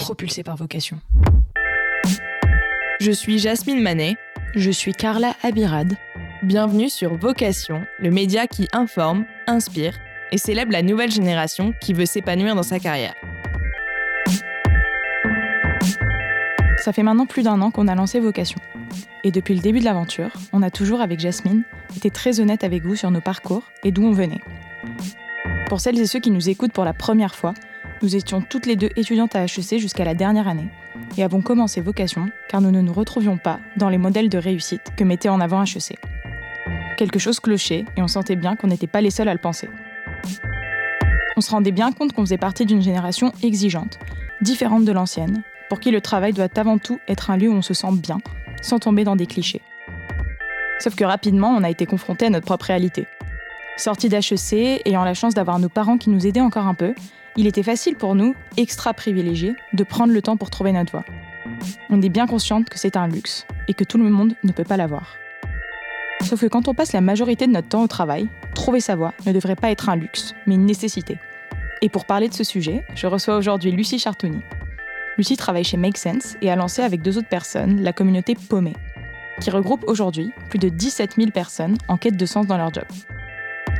[0.00, 0.98] propulsé par vocation.
[3.00, 4.16] Je suis Jasmine Manet.
[4.54, 5.94] Je suis Carla Abirad.
[6.42, 9.98] Bienvenue sur Vocation, le média qui informe, inspire
[10.32, 13.14] et célèbre la nouvelle génération qui veut s'épanouir dans sa carrière.
[16.78, 18.58] Ça fait maintenant plus d'un an qu'on a lancé Vocation.
[19.22, 21.62] Et depuis le début de l'aventure, on a toujours, avec Jasmine,
[21.94, 24.40] été très honnête avec vous sur nos parcours et d'où on venait.
[25.68, 27.52] Pour celles et ceux qui nous écoutent pour la première fois,
[28.02, 30.68] nous étions toutes les deux étudiantes à HEC jusqu'à la dernière année
[31.16, 34.92] et avons commencé Vocation car nous ne nous retrouvions pas dans les modèles de réussite
[34.96, 35.98] que mettait en avant HEC.
[36.96, 39.68] Quelque chose clochait et on sentait bien qu'on n'était pas les seuls à le penser.
[41.36, 43.98] On se rendait bien compte qu'on faisait partie d'une génération exigeante,
[44.40, 47.62] différente de l'ancienne, pour qui le travail doit avant tout être un lieu où on
[47.62, 48.18] se sent bien,
[48.60, 49.62] sans tomber dans des clichés.
[50.78, 53.06] Sauf que rapidement, on a été confronté à notre propre réalité.
[53.76, 56.94] Sortis d'HEC, ayant la chance d'avoir nos parents qui nous aidaient encore un peu,
[57.36, 61.04] il était facile pour nous, extra privilégiés, de prendre le temps pour trouver notre voie.
[61.88, 64.64] On est bien consciente que c'est un luxe et que tout le monde ne peut
[64.64, 65.16] pas l'avoir.
[66.22, 69.14] Sauf que quand on passe la majorité de notre temps au travail, trouver sa voie
[69.26, 71.18] ne devrait pas être un luxe, mais une nécessité.
[71.82, 74.42] Et pour parler de ce sujet, je reçois aujourd'hui Lucie Chartouni,
[75.20, 78.72] Lucie travaille chez Make Sense et a lancé avec deux autres personnes la communauté Paumé,
[79.40, 82.84] qui regroupe aujourd'hui plus de 17 000 personnes en quête de sens dans leur job.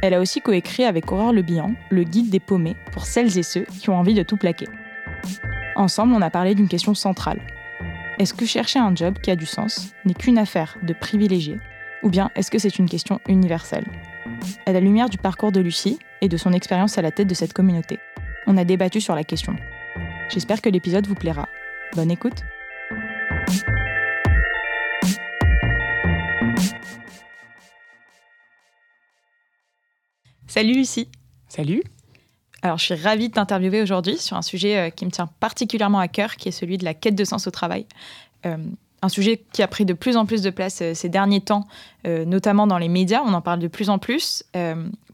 [0.02, 1.44] Elle a aussi coécrit avec Aurore Le
[1.90, 4.66] le guide des paumés pour celles et ceux qui ont envie de tout plaquer.
[5.76, 7.40] Ensemble, on a parlé d'une question centrale.
[8.18, 11.58] Est-ce que chercher un job qui a du sens n'est qu'une affaire de privilégiés
[12.02, 13.84] ou bien est-ce que c'est une question universelle?
[14.66, 17.34] À la lumière du parcours de Lucie et de son expérience à la tête de
[17.34, 17.98] cette communauté,
[18.46, 19.56] on a débattu sur la question.
[20.28, 21.48] J'espère que l'épisode vous plaira.
[21.94, 22.42] Bonne écoute
[30.50, 31.06] Salut Lucie
[31.48, 31.84] Salut
[32.62, 35.98] alors, je suis ravie de t'interviewer aujourd'hui sur un sujet euh, qui me tient particulièrement
[35.98, 37.86] à cœur, qui est celui de la quête de sens au travail.
[38.44, 38.58] Euh,
[39.02, 41.66] un sujet qui a pris de plus en plus de place euh, ces derniers temps,
[42.04, 43.22] notamment dans les médias.
[43.24, 44.42] On en parle de plus en plus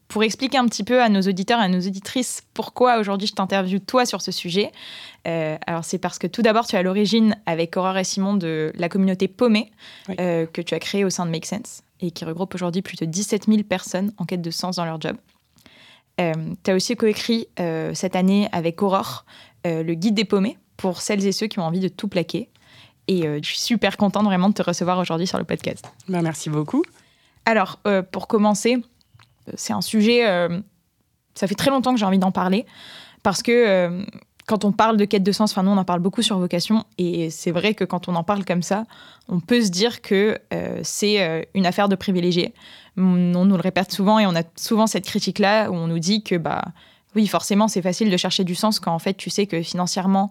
[0.08, 3.34] pour expliquer un petit peu à nos auditeurs et à nos auditrices pourquoi aujourd'hui je
[3.34, 4.72] t'interviewe toi sur ce sujet.
[5.26, 8.34] Euh, alors c'est parce que tout d'abord tu es à l'origine avec Aurore et Simon
[8.34, 9.70] de la communauté Paumé
[10.20, 12.96] euh, que tu as créée au sein de Make Sense et qui regroupe aujourd'hui plus
[12.96, 15.16] de 17 000 personnes en quête de sens dans leur job.
[16.20, 16.32] Euh,
[16.62, 17.48] tu as aussi coécrit
[17.94, 19.24] cette année avec Aurore
[19.64, 22.48] le guide des paumés pour celles et ceux qui ont envie de tout plaquer.
[23.08, 25.84] Et je suis super contente vraiment de te recevoir aujourd'hui sur le podcast.
[26.08, 26.82] Ben, merci beaucoup.
[27.44, 27.78] Alors,
[28.10, 28.82] pour commencer,
[29.54, 30.60] c'est un sujet, euh,
[31.34, 32.66] ça fait très longtemps que j'ai envie d'en parler,
[33.22, 34.04] parce que euh,
[34.46, 36.84] quand on parle de quête de sens, enfin nous on en parle beaucoup sur vocation,
[36.98, 38.84] et c'est vrai que quand on en parle comme ça,
[39.28, 42.54] on peut se dire que euh, c'est une affaire de privilégiés.
[42.96, 46.22] On, nous le répète souvent et on a souvent cette critique-là où on nous dit
[46.22, 46.64] que bah
[47.14, 50.30] oui forcément c'est facile de chercher du sens quand en fait tu sais que financièrement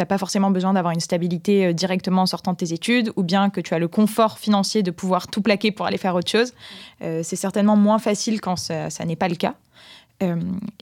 [0.00, 3.22] n'as pas forcément besoin d'avoir une stabilité euh, directement en sortant de tes études, ou
[3.22, 6.30] bien que tu as le confort financier de pouvoir tout plaquer pour aller faire autre
[6.30, 6.52] chose.
[7.02, 9.54] Euh, c'est certainement moins facile quand ça, n'est pas le cas.
[10.22, 10.36] Euh,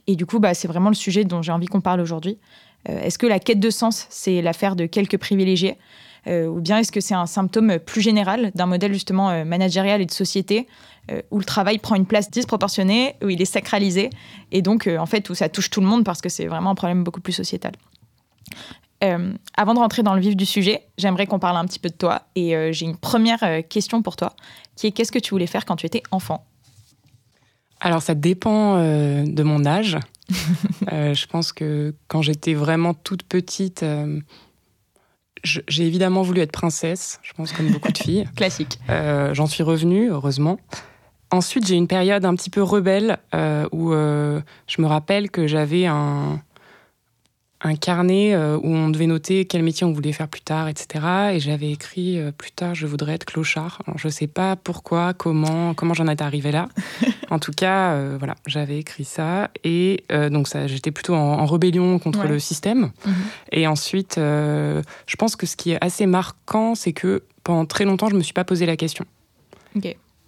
[0.07, 2.37] et du coup, bah, c'est vraiment le sujet dont j'ai envie qu'on parle aujourd'hui.
[2.85, 5.77] est-ce que la quête de sens, c'est l'affaire de quelques privilégiés?
[6.27, 10.11] Ou bien est-ce que c'est un symptôme plus général d'un modèle justement managérial et de
[10.11, 10.67] société
[11.31, 14.11] où le travail prend une place disproportionnée, où il est sacralisé,
[14.51, 16.75] et donc en fait où ça touche tout le monde parce que c'est vraiment un
[16.75, 17.71] problème beaucoup plus sociétal?
[19.03, 21.89] Euh, avant de rentrer dans le vif du sujet, j'aimerais qu'on parle un petit peu
[21.89, 22.23] de toi.
[22.35, 24.33] Et euh, j'ai une première euh, question pour toi,
[24.75, 26.45] qui est qu'est-ce que tu voulais faire quand tu étais enfant?
[27.79, 29.97] Alors, ça dépend de mon âge.
[30.91, 33.85] je pense que quand j'étais vraiment toute petite,
[35.45, 38.27] j'ai évidemment voulu être princesse, je pense comme beaucoup de filles.
[38.35, 38.79] Classique.
[38.89, 40.59] J'en suis revenue, heureusement.
[41.31, 43.17] Ensuite, j'ai une période un petit peu rebelle
[43.71, 46.41] où je me rappelle que j'avais un
[47.61, 51.33] un carnet euh, où on devait noter quel métier on voulait faire plus tard, etc.
[51.33, 53.81] Et j'avais écrit euh, plus tard, je voudrais être clochard.
[53.97, 56.69] je ne sais pas pourquoi, comment, comment j'en étais arrivée là.
[57.29, 59.49] en tout cas, euh, voilà, j'avais écrit ça.
[59.63, 62.91] Et donc, ça, j'étais plutôt en, rébellion contre le système.
[63.05, 63.13] Mhm.
[63.51, 68.07] Et ensuite, je pense que ce qui est assez marquant, c'est que pendant très longtemps,
[68.07, 69.05] je ne me suis pas posé la question.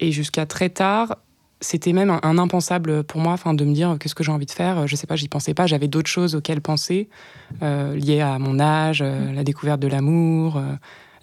[0.00, 1.16] Et jusqu'à très tard,
[1.62, 4.50] c'était même un, impensable pour moi enfin de me dire qu'est-ce que j'ai envie de
[4.50, 4.86] faire?
[4.86, 5.66] Je sais pas j'y pensais pas.
[5.66, 7.08] J'avais d'autres choses auxquelles penser
[7.62, 9.34] euh, liées à mon âge euh, mm.
[9.34, 10.74] la découverte de l'amour euh,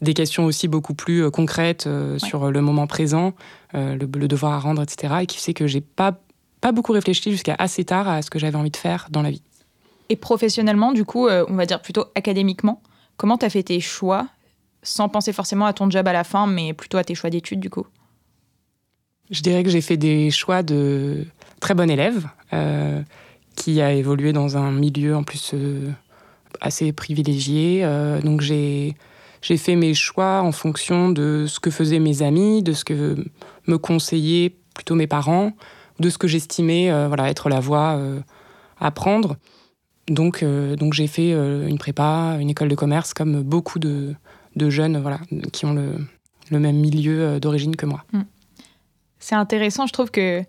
[0.01, 1.89] des questions aussi beaucoup plus concrètes
[2.19, 3.33] sur le moment présent
[3.73, 6.21] le, devoir à rendre etc et qui fait que j'ai pas
[6.61, 9.29] pas beaucoup réfléchi jusqu'à assez tard à ce que j'avais envie de faire dans la
[9.29, 9.41] vie.
[10.07, 12.81] Et professionnellement du coup on va dire plutôt académiquement
[13.17, 14.25] comment tu as fait tes choix
[14.83, 17.59] sans penser forcément à ton job à la fin mais plutôt à tes choix d'études
[17.59, 17.85] du coup?
[19.29, 21.25] Je dirais que j'ai fait des choix de
[21.59, 23.01] très bon élève, euh,
[23.55, 25.89] qui a évolué dans un milieu en plus euh,
[26.61, 27.85] assez privilégiée.
[28.23, 28.95] donc j'ai
[29.41, 33.15] j'ai fait mes choix en fonction de ce que faisaient mes amis, de ce que
[33.67, 35.53] me conseillaient plutôt mes parents,
[35.99, 37.97] de ce que j'estimais voilà, être la voie
[38.81, 39.37] à prendre.
[40.09, 44.13] Donc, donc j'ai fait une prépa, une école de commerce, comme beaucoup de,
[44.57, 45.21] de jeunes voilà,
[45.53, 45.93] qui ont le,
[46.51, 48.03] le même milieu d'origine que moi.
[48.11, 48.21] Mm.
[49.19, 50.43] C'est intéressant, je trouve que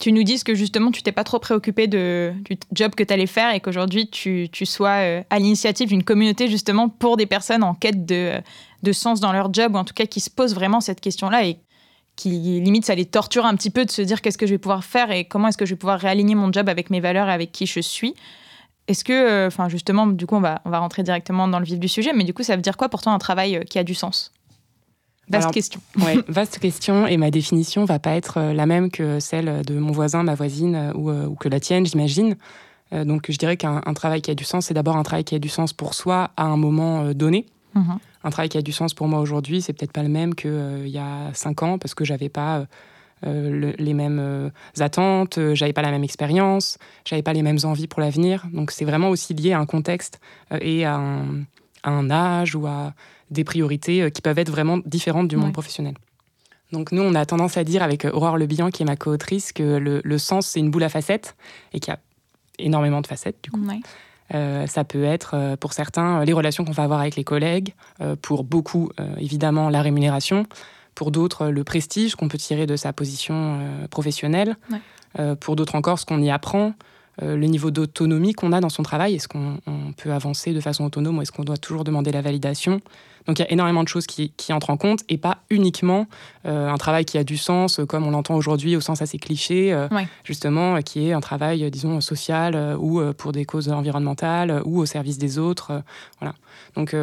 [0.00, 3.26] tu nous dises que justement tu t'es pas trop préoccupé du job que tu allais
[3.26, 7.62] faire et qu'aujourd'hui tu, tu, sois euh, à l'initiative d'une communauté justement pour des personnes
[7.62, 8.32] en quête de,
[8.82, 11.46] de, sens dans leur job ou en tout cas qui se posent vraiment cette question-là
[11.46, 11.58] et
[12.16, 14.58] qui limite ça les torture un petit peu de se dire qu'est-ce que je vais
[14.58, 17.28] pouvoir faire et comment est-ce que je vais pouvoir réaligner mon job avec mes valeurs
[17.28, 18.14] et avec qui je suis.
[18.86, 21.64] Est-ce que, euh, enfin justement, du coup on va, on va rentrer directement dans le
[21.64, 23.62] vif du sujet, mais du coup ça veut dire quoi pour toi un travail euh,
[23.62, 24.33] qui a du sens?
[25.28, 25.80] Vaste question.
[26.04, 27.06] Ouais, vaste question.
[27.06, 30.34] Et ma définition va pas être euh, la même que celle de mon voisin, ma
[30.34, 32.36] voisine euh, euh, ou, que la tienne, j'imagine.
[32.92, 35.38] donc je dirais qu'un travail qui a du sens, c'est d'abord un travail qui a
[35.38, 37.46] du sens pour soi à un moment donné.
[37.74, 37.98] Mhm.
[38.22, 40.86] Un travail qui a du sens pour moi aujourd'hui, c'est peut-être pas le même qu'il
[40.86, 42.66] y a cinq ans parce que j'avais pas
[43.22, 48.46] les mêmes attentes, j'avais pas la même expérience, j'avais pas les mêmes envies pour l'avenir.
[48.52, 50.20] Donc c'est vraiment aussi lié à un contexte
[50.60, 51.00] et à
[51.84, 52.92] un âge ou à
[53.34, 55.94] des priorités euh, qui peuvent être vraiment différentes du monde professionnel.
[56.72, 58.96] Donc nous, on a tendance à dire avec euh, Aurore Le Bihan, qui est ma
[58.96, 61.36] co-autrice, que le, sens, c'est une boule à facettes
[61.72, 62.00] et qu'il y a
[62.58, 63.60] énormément de facettes, du coup.
[64.34, 67.74] Euh, ça peut être, pour certains, les relations qu'on va avoir avec les collègues,
[68.22, 70.46] pour beaucoup, évidemment, la rémunération,
[70.94, 73.60] pour d'autres, le prestige qu'on peut tirer de sa position
[73.90, 74.56] professionnelle,
[75.40, 76.72] pour d'autres encore, ce qu'on y apprend,
[77.22, 79.60] le niveau d'autonomie qu'on a dans son travail, est-ce qu'on
[79.96, 82.80] peut avancer de façon autonome ou est-ce qu'on doit toujours demander la validation?
[83.26, 86.06] Donc il y a énormément de choses qui, entrent en compte et pas uniquement
[86.46, 89.18] euh, un travail qui a du sens, euh, comme on l'entend aujourd'hui au sens assez
[89.18, 89.88] cliché, euh,
[90.24, 95.18] justement, qui est un travail, disons, social ou pour des causes environnementales ou au service
[95.18, 95.82] des autres.
[96.20, 96.34] voilà.
[96.76, 96.94] Donc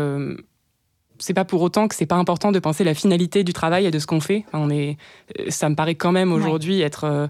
[1.19, 3.91] c'est pas pour autant que c'est pas important de penser la finalité du travail et
[3.91, 4.45] de ce qu'on fait.
[4.53, 4.97] on est,
[5.49, 7.29] ça me paraît quand même aujourd'hui être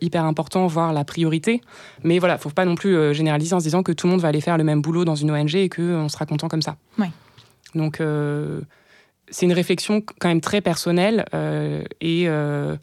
[0.00, 1.60] hyper important, voire la priorité.
[2.02, 4.28] Mais voilà, faut pas non plus généraliser en se disant que tout le monde va
[4.28, 6.76] aller faire le même boulot dans une ONG et qu'on sera content comme ça.
[7.74, 8.60] Donc, euh,
[9.30, 12.76] c'est une réflexion quand même très personnelle euh, euh,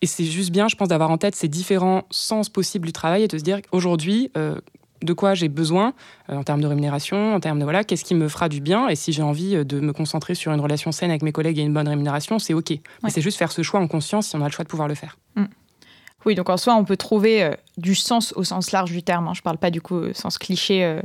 [0.00, 3.22] et, c'est juste bien, je pense, d'avoir en tête ces différents sens possibles du travail
[3.22, 5.94] et de se dire aujourd'hui, de quoi j'ai besoin
[6.28, 8.96] en termes de rémunération, en termes de voilà, qu'est-ce qui me fera du bien et
[8.96, 11.72] si j'ai envie de me concentrer sur une relation saine avec mes collègues et une
[11.72, 12.72] bonne rémunération, c'est OK.
[13.04, 14.88] Mais c'est juste faire ce choix en conscience si on a le choix de pouvoir
[14.88, 15.18] le faire.
[15.36, 15.44] Mm.
[16.24, 19.28] Oui, donc en soi, on peut trouver du sens au sens large du terme.
[19.28, 19.34] Hein.
[19.34, 21.00] Je ne parle pas du coup sens cliché,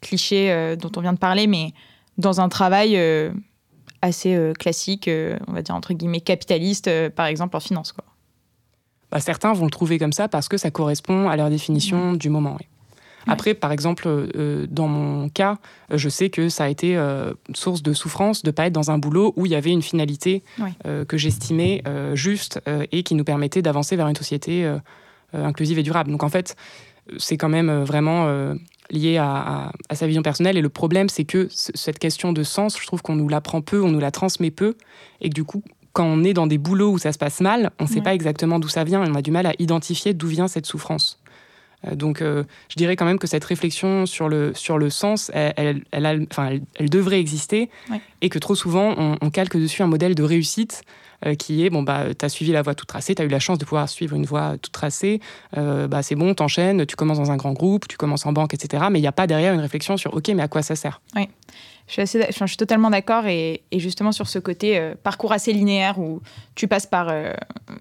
[0.00, 1.72] cliché dont on vient de parler, mais
[2.18, 3.32] dans un travail euh,
[4.02, 7.92] assez euh, classique, euh, on va dire entre guillemets capitaliste, par exemple en finance.
[7.92, 8.04] Quoi.
[9.10, 12.28] Bah, certains vont le trouver comme ça parce que ça correspond à leur définition du
[12.28, 12.58] moment.
[13.28, 14.28] Après, par exemple,
[14.70, 15.58] dans mon cas,
[15.92, 16.98] je sais que ça a été
[17.54, 19.82] source de souffrance de ne pas être dans un boulot où il y avait une
[19.82, 20.42] finalité
[20.84, 21.82] que j'estimais
[22.14, 22.60] juste
[22.92, 24.70] et qui nous permettait d'avancer vers une société
[25.32, 26.10] inclusive et durable.
[26.10, 26.56] Donc en fait,
[27.18, 28.54] c'est quand même vraiment
[28.90, 30.56] lié à, sa vision personnelle.
[30.56, 33.82] Et le problème, c'est que cette question de sens, je trouve qu'on nous l'apprend peu,
[33.82, 34.76] on nous la transmet peu,
[35.20, 37.70] et que du coup, quand on est dans des boulots où ça se passe mal,
[37.78, 40.14] on ne sait pas exactement d'où ça vient, et on a du mal à identifier
[40.14, 41.20] d'où vient cette souffrance.
[41.86, 45.30] Euh, donc, euh, je dirais quand même que cette réflexion sur le, sur le sens,
[45.34, 47.70] elle, elle, enfin, elle, devrait exister,
[48.20, 50.82] et que trop souvent, on, on, calque dessus un modèle de réussite
[51.26, 53.28] euh, qui est bon, bah, tu as suivi la voie toute tracée, tu as eu
[53.28, 55.20] la chance de pouvoir suivre une voie toute tracée,
[55.56, 58.54] euh, bah, c'est bon, t'enchaînes, tu commences dans un grand groupe, tu commences en banque,
[58.54, 58.84] etc.
[58.92, 61.00] Mais il n'y a pas derrière une réflexion sur OK, mais à quoi ça sert?
[61.16, 61.28] Oui.
[61.88, 65.52] Je suis, assez, je suis totalement d'accord et, justement sur ce côté euh, parcours assez
[65.52, 66.20] linéaire où
[66.54, 67.12] tu passes par,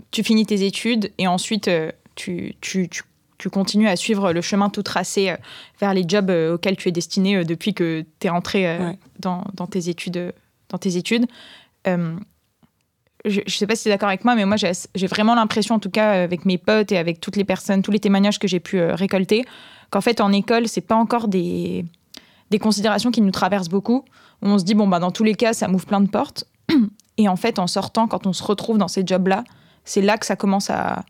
[0.10, 1.70] tu finis tes études et ensuite
[2.16, 3.04] tu, tu, tu,
[3.50, 5.36] continues à suivre le chemin tout tracé
[5.80, 8.78] vers les jobs auxquels tu es destiné depuis que tu es rentré
[9.20, 10.34] dans, dans, tes études.
[10.70, 11.28] Dans tes études
[13.26, 15.76] je ne sais pas si tu es d'accord avec moi, mais moi, j'ai vraiment l'impression,
[15.76, 18.48] en tout cas, avec mes potes et avec toutes les personnes, tous les témoignages que
[18.48, 19.46] j'ai pu euh, récolter,
[19.90, 21.86] qu'en fait, en école, c'est pas encore des,
[22.50, 24.06] des considérations qui nous traversent beaucoup.
[24.42, 26.46] On se dit, bon, bah, dans tous les cas, ça m'ouvre plein de portes.
[27.18, 29.44] Et en fait, en sortant, quand on se retrouve dans ces jobs-là,
[29.84, 31.04] c'est là que ça commence à,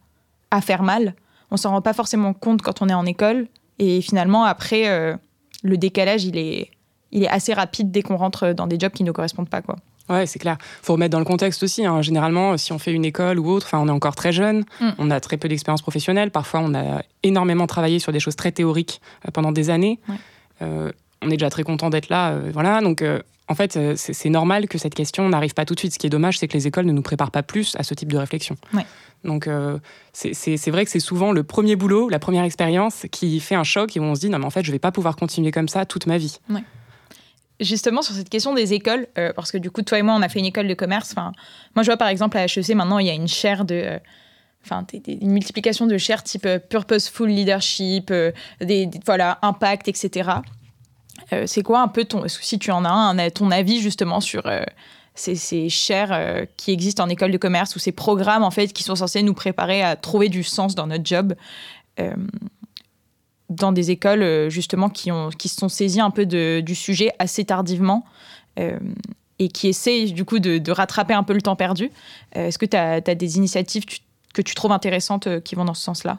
[0.52, 1.16] à faire mal.
[1.52, 3.48] On s'en rend pas forcément compte quand on est en école.
[3.80, 5.16] Et finalement, après, euh,
[5.64, 6.72] le décalage, il est,
[7.12, 9.62] il est assez rapide dès qu'on rentre dans des jobs qui ne correspondent pas.
[9.62, 9.78] Quoi.
[10.10, 10.58] Ouais, c'est clair.
[10.82, 11.86] Faut remettre dans le contexte aussi.
[11.86, 12.02] Hein.
[12.02, 14.90] Généralement, si on fait une école ou autre, on est encore très jeune, mm.
[14.98, 16.32] on a très peu d'expérience professionnelle.
[16.32, 20.00] Parfois, on a énormément travaillé sur des choses très théoriques euh, pendant des années.
[20.62, 22.80] Euh, on est déjà très content d'être là, euh, voilà.
[22.82, 23.04] Donc,
[23.50, 25.94] en fait, c'est normal que cette question n'arrive pas tout de suite.
[25.94, 27.94] Ce qui est dommage, c'est que les écoles ne nous préparent pas plus à ce
[27.94, 28.56] type de réflexion.
[29.24, 29.50] Donc
[30.14, 33.96] c'est vrai que c'est souvent le premier boulot, la première expérience qui fait un choc
[33.98, 35.68] et où on se dit non mais en fait je vais pas pouvoir continuer comme
[35.68, 36.40] ça toute ma vie.
[37.60, 40.30] Justement sur cette question des écoles, parce que du coup toi et moi on a
[40.30, 41.12] fait une école de commerce.
[41.12, 41.32] Enfin,
[41.76, 44.00] moi je vois par exemple à HEC maintenant il y a une chaire de
[44.64, 48.14] enfin, une multiplication de chaires type purposeful leadership,
[48.62, 50.30] des, voilà, impact, etc.
[51.46, 54.44] c'est quoi un peu ton, si tu en as un, ton avis justement sur
[55.20, 58.84] ces, ces euh, qui existent en école de commerce ou ces programmes en fait qui
[58.84, 61.34] sont censés nous préparer à trouver du sens dans notre job
[62.00, 62.14] euh,
[63.50, 67.12] dans des écoles euh, justement qui, ont, qui se sont saisies un peu du sujet
[67.20, 68.06] assez tardivement
[69.38, 71.92] et qui essaient du coup de, rattraper un peu le temps perdu.
[72.32, 73.86] Est-ce que tu as, des initiatives
[74.34, 76.18] que tu trouves intéressantes qui vont dans ce sens-là?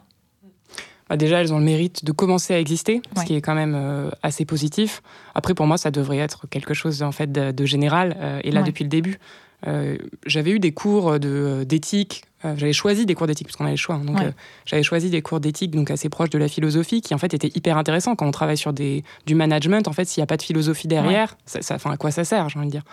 [1.09, 3.73] Bah, déjà, elles ont le mérite de commencer à exister, ce qui est quand même
[3.75, 5.01] euh, assez positif.
[5.33, 8.61] Après, pour moi, ça devrait être quelque chose en fait de, général, euh, et là
[8.61, 9.19] depuis le début.
[9.67, 12.23] Euh, j'avais eu des cours d'éthique.
[12.43, 13.95] j'avais choisi des cours d'éthique parce qu'on avait le choix.
[13.95, 14.19] Hein, donc,
[14.65, 17.51] j'avais choisi des cours d'éthique donc assez proches de la philosophie, qui en fait étaient
[17.55, 19.87] hyper intéressants quand on travaille sur des, du management.
[19.87, 22.47] En fait, s'il n'y a pas de philosophie derrière, ça, ça, à quoi ça sert,
[22.49, 22.83] j'ai envie de dire.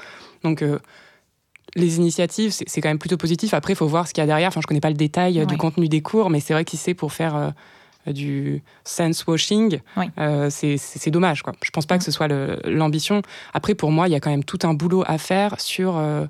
[0.42, 0.64] Donc
[1.74, 3.52] les initiatives, c'est quand même plutôt positif.
[3.52, 4.48] Après, il faut voir ce qu'il y a derrière.
[4.48, 7.12] Enfin, je connais pas le détail du contenu des cours, mais c'est vrai c'est pour
[7.12, 7.52] faire
[8.12, 9.80] du sense washing,
[10.18, 11.42] euh, c'est dommage.
[11.42, 11.54] Quoi.
[11.62, 12.28] Je pense pas que ce soit
[12.64, 13.22] l'ambition.
[13.54, 16.26] Après, pour moi, il y a quand même tout un boulot à faire sur euh,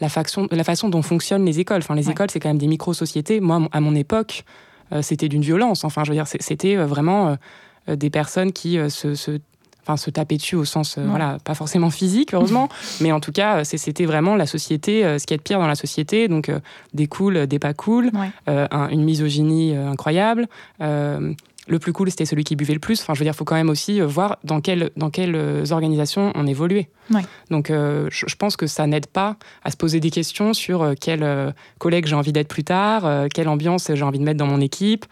[0.00, 1.78] la, façon, la façon dont fonctionnent les écoles.
[1.78, 3.40] Enfin, les écoles, c'est quand même des micro-sociétés.
[3.40, 4.44] Moi, à mon époque,
[4.92, 5.84] euh, c'était d'une violence.
[5.84, 7.36] Enfin, je veux dire, c'était vraiment
[7.88, 9.40] des personnes qui se
[9.86, 12.68] enfin se taper dessus au sens, euh, voilà, pas forcément physique, heureusement,
[13.00, 15.68] mais en tout cas, c'était vraiment la société, euh, ce qui est de pire dans
[15.68, 16.58] la société, donc euh,
[16.92, 18.10] des cool, des pas cool,
[18.46, 20.48] une misogynie incroyable.
[20.80, 23.00] le plus cool, c'était celui qui buvait le plus.
[23.00, 26.32] Enfin, je veux dire, il faut quand même aussi voir dans, quelle, dans quelles organisations
[26.36, 26.88] on évoluait.
[27.50, 32.06] Donc, je, pense que ça n'aide pas à se poser des questions sur quel collègue
[32.06, 35.06] j'ai envie d'être plus tard, quelle ambiance j'ai envie de mettre dans mon équipe,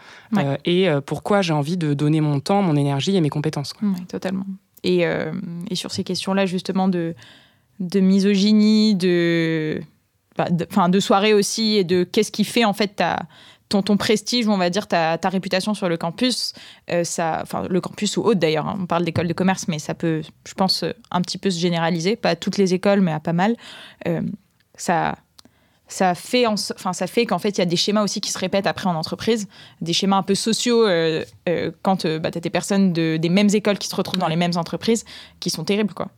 [0.64, 3.74] et pourquoi j'ai envie de donner mon temps, mon énergie et mes compétences.
[3.82, 4.46] Oui, totalement.
[4.84, 5.32] Euh,
[5.70, 7.14] et, sur ces questions-là, justement, de,
[7.80, 9.80] misogynie, de,
[10.36, 13.02] bah, de, soirée aussi, et de qu'est-ce qui fait en fait
[13.68, 16.52] ton, ton prestige, on va dire, ta, ta réputation sur le campus,
[16.90, 18.76] euh, enfin, le campus ou autre d'ailleurs, hein.
[18.80, 22.16] on parle d'école de commerce, mais ça peut, je pense, un petit peu se généraliser,
[22.16, 23.56] pas à toutes les écoles, mais à pas mal.
[24.06, 24.20] Euh,
[24.76, 25.16] ça,
[25.94, 28.38] ça fait, enfin, ça fait qu'en fait, il y a des schémas aussi qui se
[28.38, 29.46] répètent après en entreprise,
[29.80, 33.16] des schémas un peu sociaux euh, euh, quand euh, bah, tu as des personnes de,
[33.16, 35.04] des mêmes écoles qui se retrouvent dans les mêmes entreprises
[35.38, 36.08] qui sont terribles, quoi.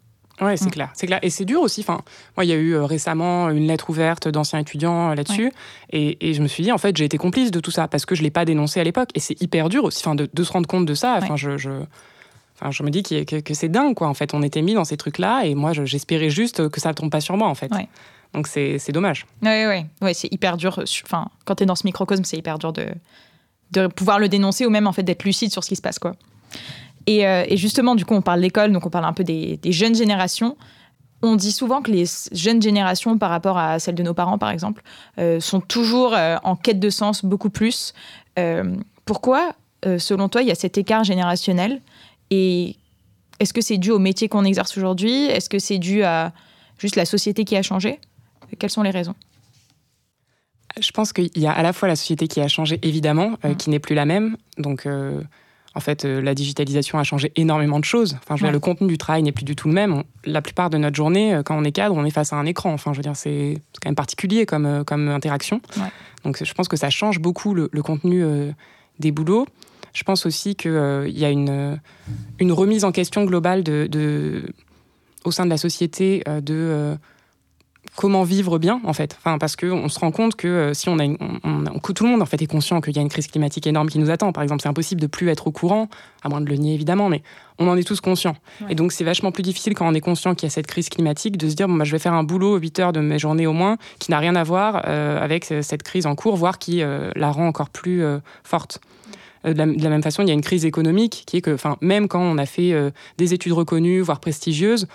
[0.40, 0.70] Ouais, c'est mm.
[0.70, 1.18] clair, c'est clair.
[1.20, 1.82] Et c'est dur aussi.
[1.82, 2.00] Enfin,
[2.38, 5.52] moi, il y a eu récemment une lettre ouverte d'anciens étudiants là-dessus,
[5.90, 8.06] et, et, je me suis dit, en fait, j'ai été complice de tout ça parce
[8.06, 10.42] que je l'ai pas dénoncé à l'époque, et c'est hyper dur aussi, enfin, de, de,
[10.42, 11.18] se rendre compte de ça.
[11.20, 11.70] Enfin, je, je,
[12.58, 14.08] Enfin, je me dis que c'est dingue, quoi.
[14.08, 16.94] En fait, on était mis dans ces trucs-là, et moi, j'espérais juste que ça ne
[16.94, 17.70] tombe pas sur moi, en fait.
[18.36, 19.24] Donc c'est dommage.
[19.42, 20.78] Oui, oui, ouais, c'est hyper dur.
[21.04, 22.86] Enfin, quand tu es dans ce microcosme, c'est hyper dur de,
[23.70, 25.98] de pouvoir le dénoncer ou même en fait d'être lucide sur ce qui se passe.
[25.98, 26.12] Quoi.
[27.06, 29.56] Et, euh, et justement, du coup, on parle d'école, donc on parle un peu des,
[29.56, 30.58] des, jeunes générations.
[31.22, 34.50] On dit souvent que les jeunes générations, par rapport à celles de nos parents, par
[34.50, 34.82] exemple,
[35.18, 37.94] euh, sont toujours euh, en quête de sens beaucoup plus.
[39.06, 41.80] pourquoi, selon toi, il y a cet écart générationnel?
[42.30, 42.76] Et
[43.40, 45.24] est-ce que c'est dû au métier qu'on exerce aujourd'hui?
[45.24, 46.32] Est-ce que c'est dû à
[46.76, 47.98] juste la société qui a changé?
[48.58, 49.14] Quelles sont les raisons
[50.80, 53.50] Je pense qu'il y a à la fois la société qui a changé, évidemment, euh,
[53.50, 53.56] mmh.
[53.56, 54.36] qui n'est plus la même.
[54.58, 55.22] Donc, euh,
[55.74, 58.16] en fait, euh, la digitalisation a changé énormément de choses.
[58.22, 60.02] Enfin, je veux dire, le contenu du travail n'est plus du tout le même.
[60.24, 62.72] la plupart de notre journée, quand on est cadre, on est face à un écran.
[62.72, 65.60] Enfin, je veux dire, c'est quand même particulier comme, comme interaction.
[66.24, 68.24] Donc, je pense que ça change beaucoup le, contenu
[68.98, 69.46] des boulots.
[69.92, 71.78] Je pense aussi qu'il y a une,
[72.38, 74.52] une remise en question globale de, de
[75.24, 76.96] au sein de la société de
[77.96, 79.16] comment vivre bien en fait.
[79.18, 81.06] Enfin, parce qu'on se rend compte que euh, si on a,
[81.94, 83.98] tout le monde en fait est conscient qu'il y a une crise climatique énorme qui
[83.98, 84.32] nous attend.
[84.32, 85.88] Par exemple, c'est impossible de plus être au courant,
[86.22, 87.22] à moins de le nier évidemment, mais
[87.58, 88.36] on en est tous conscients.
[88.68, 90.88] Et donc c'est vachement plus difficile quand on est conscient qu'il y a cette crise
[90.88, 93.18] climatique de se dire bon bah je vais faire un boulot 8 heures de mes
[93.18, 96.58] journées au moins qui n'a rien à voir euh, avec cette crise en cours, voire
[96.58, 98.04] qui euh, la rend encore plus
[98.44, 98.80] forte.
[99.44, 102.08] De la, même façon, il y a une crise économique qui est que, enfin, même
[102.08, 102.74] quand on a fait
[103.16, 104.88] des études reconnues, voire prestigieuses,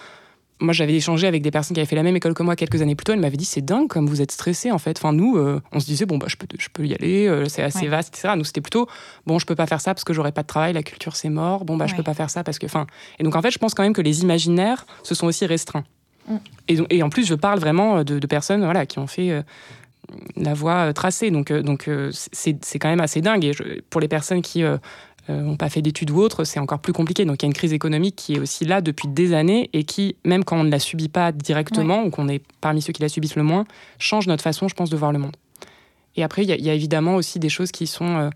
[0.62, 2.82] moi, j'avais échangé avec des personnes qui avaient fait la même école que moi quelques
[2.82, 3.14] années plus tôt.
[3.14, 4.98] Elles m'avaient dit c'est dingue comme vous êtes stressé en fait.
[4.98, 7.46] Enfin, nous, euh, on se disait bon, bah, je, peux, je peux y aller, euh,
[7.50, 8.36] c'est assez vaste, etc.
[8.38, 8.88] Nous, c'était plutôt
[9.26, 11.30] bon, je peux pas faire ça parce que j'aurais pas de travail, la culture c'est
[11.30, 11.66] mort.
[11.66, 12.68] Bon, bah, je peux pas faire ça parce que.
[12.68, 12.86] Enfin,
[13.20, 15.84] et donc en fait, je pense quand même que les imaginaires se sont aussi restreints.
[16.28, 16.36] Mm.
[16.68, 19.32] Et, et, en plus, je parle vraiment de, personnes voilà, qui ont fait.
[19.32, 19.42] Euh,
[20.36, 21.32] la voie tracée.
[21.32, 23.46] Donc, donc c'est quand même assez dingue.
[23.46, 23.54] Et
[23.90, 24.62] pour les personnes qui
[25.30, 27.26] n'ont euh, pas fait d'études ou autres, c'est encore plus compliqué.
[27.26, 29.84] Donc il y a une crise économique qui est aussi là depuis des années et
[29.84, 33.02] qui, même quand on ne la subit pas directement ou qu'on est parmi ceux qui
[33.02, 33.66] la subissent le moins,
[34.00, 35.36] change notre façon, je pense, de voir le monde.
[36.16, 38.30] Et après, il y, a évidemment aussi des choses qui sont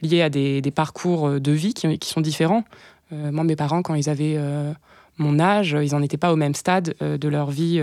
[0.00, 2.62] liées à des, parcours de vie qui, sont différents.
[3.10, 4.38] moi, mes parents, quand ils avaient
[5.18, 7.82] mon âge, ils n'en étaient pas au même stade de leur vie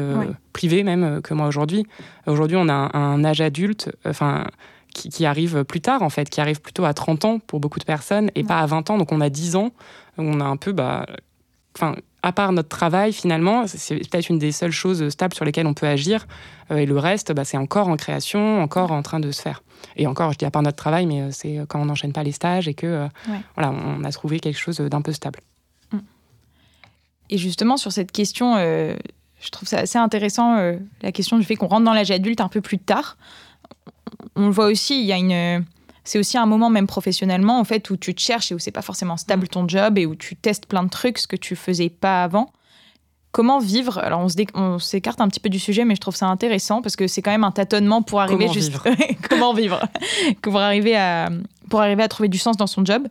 [0.54, 1.86] privée même que moi aujourd'hui.
[2.26, 4.46] Aujourd'hui, on a un, âge adulte, enfin,
[4.94, 7.84] qui, arrive plus tard en fait, qui arrive plutôt à 30 ans pour beaucoup de
[7.86, 8.98] personnes et pas à 20 ans.
[8.98, 9.72] Donc on a 10 ans,
[10.18, 11.06] on a un peu, bah,
[11.76, 15.68] enfin, à part notre travail, finalement, c'est peut-être une des seules choses stables sur lesquelles
[15.68, 16.26] on peut agir.
[16.72, 19.62] Euh, et le reste, bah, c'est encore en création, encore en train de se faire.
[19.98, 22.24] Et encore, je dis à part notre travail, mais euh, c'est quand on n'enchaîne pas
[22.24, 23.08] les stages et que euh,
[23.56, 25.42] voilà, on a trouvé quelque chose d'un peu stable.
[25.92, 25.98] Mm.
[27.30, 30.56] Et justement, sur cette question, je trouve ça assez intéressant,
[31.02, 33.18] la question du fait qu'on rentre dans l'âge adulte un peu plus tard.
[34.36, 35.66] On le voit aussi, il y a une
[36.04, 38.72] c'est aussi un moment même professionnellement en fait où tu te cherches et où c'est
[38.72, 41.56] pas forcément stable ton job et où tu testes plein de trucs ce que tu
[41.56, 42.52] faisais pas avant.
[43.32, 44.20] Comment vivre Alors
[44.54, 47.22] on s'écarte un petit peu du sujet, mais je trouve ça intéressant parce que c'est
[47.22, 48.96] quand même un tâtonnement pour arriver comment juste vivre?
[49.30, 49.82] comment vivre?
[50.42, 51.30] Pour arriver à
[51.70, 53.08] pour arriver à trouver du sens dans son job.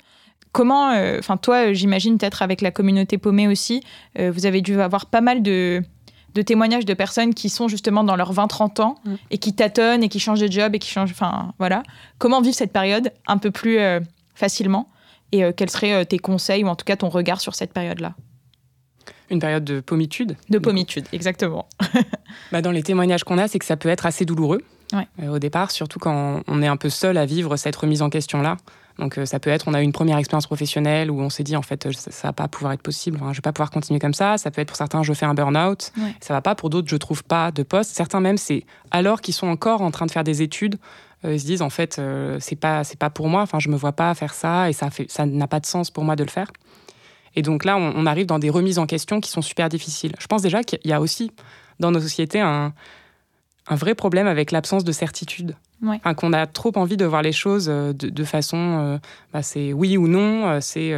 [0.53, 3.83] Comment, euh, enfin toi, j'imagine peut-être avec la communauté paumée aussi,
[4.19, 5.83] euh, vous avez dû avoir pas mal de
[6.35, 9.15] de témoignages de personnes qui sont justement dans leurs 20-30 ans mm.
[9.31, 11.11] et qui tâtonnent et qui changent de job et qui changent.
[11.13, 11.83] Enfin, voilà.
[12.19, 14.01] Comment vivre cette période un peu plus euh,
[14.35, 14.89] facilement
[15.33, 17.73] et euh, quels seraient euh, tes conseils ou en tout cas ton regard sur cette
[17.73, 18.15] période-là?
[19.31, 21.67] Une période de pommitude De pommitude, exactement.
[22.53, 24.63] bah dans les témoignages qu'on a, c'est que ça peut être assez douloureux
[25.27, 28.59] au départ, surtout quand on est un peu seul à vivre cette remise en question-là.
[29.03, 31.43] Donc euh, ça peut être, on a eu une première expérience professionnelle où on s'est
[31.43, 33.71] dit en fait ça, ne va pas pouvoir être possible, je je vais pas pouvoir
[33.71, 34.39] continuer comme ça.
[34.39, 36.55] Ça peut être pour certains je fais un burn-out, Ça ça va pas.
[36.55, 37.91] Pour d'autres je trouve pas de poste.
[37.91, 40.79] Certains même c'est alors qu'ils sont encore en train de faire des études,
[41.25, 43.43] euh, ils se disent en fait euh, c'est pas c'est pas pour moi.
[43.43, 45.91] Enfin je me vois pas faire ça et ça fait ça n'a pas de sens
[45.91, 46.53] pour moi de le faire.
[47.35, 50.15] Et donc là on, arrive dans des remises en question qui sont super difficiles.
[50.21, 51.33] Je pense déjà qu'il y a aussi
[51.81, 52.73] dans nos sociétés un
[53.69, 55.57] un vrai problème avec l'absence de certitude.
[56.15, 58.99] qu'on a trop envie de voir les choses euh, de, façon, euh,
[59.33, 60.93] bah, c'est oui ou non, euh, c'est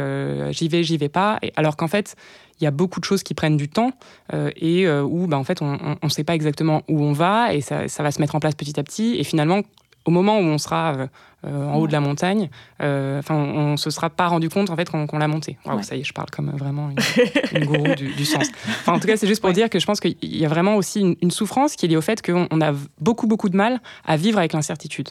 [0.51, 1.39] j'y vais, j'y vais pas.
[1.41, 2.15] Et, alors qu'en fait,
[2.59, 3.91] il y a beaucoup de choses qui prennent du temps
[4.33, 7.89] et où, bah, en fait, on ne sait pas exactement où on va et ça,
[7.89, 9.17] ça, va se mettre en place petit à petit.
[9.17, 9.61] Et finalement,
[10.05, 11.07] au moment où on sera euh,
[11.45, 12.49] euh, en haut de la montagne,
[12.81, 15.57] euh, enfin, on, ne se sera pas rendu compte en fait qu'on l'a monté.
[15.81, 16.89] Ça y est, je parle comme vraiment
[17.53, 18.47] une, gourou du, sens.
[18.87, 21.17] en tout cas, c'est juste pour dire que je pense qu'il y a vraiment aussi
[21.21, 24.39] une, souffrance qui est liée au fait qu'on a beaucoup beaucoup de mal à vivre
[24.39, 25.09] avec l'incertitude.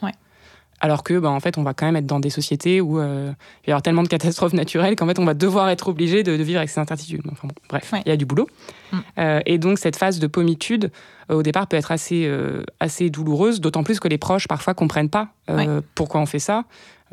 [0.81, 3.07] Alors que, bah, en fait, on va quand même être dans des sociétés où il
[3.07, 3.35] va
[3.67, 6.59] y avoir tellement de catastrophes naturelles qu'en fait, on va devoir être obligé de, vivre
[6.59, 7.23] avec ces incertitudes.
[7.31, 8.49] Enfin, bref, il y a du boulot.
[8.93, 8.99] Mm.
[9.47, 10.91] et donc, cette phase de pommitude,
[11.29, 15.09] au départ peut être assez, euh, assez douloureuse, d'autant plus que les proches parfois comprennent
[15.09, 16.65] pas euh, pourquoi on fait ça.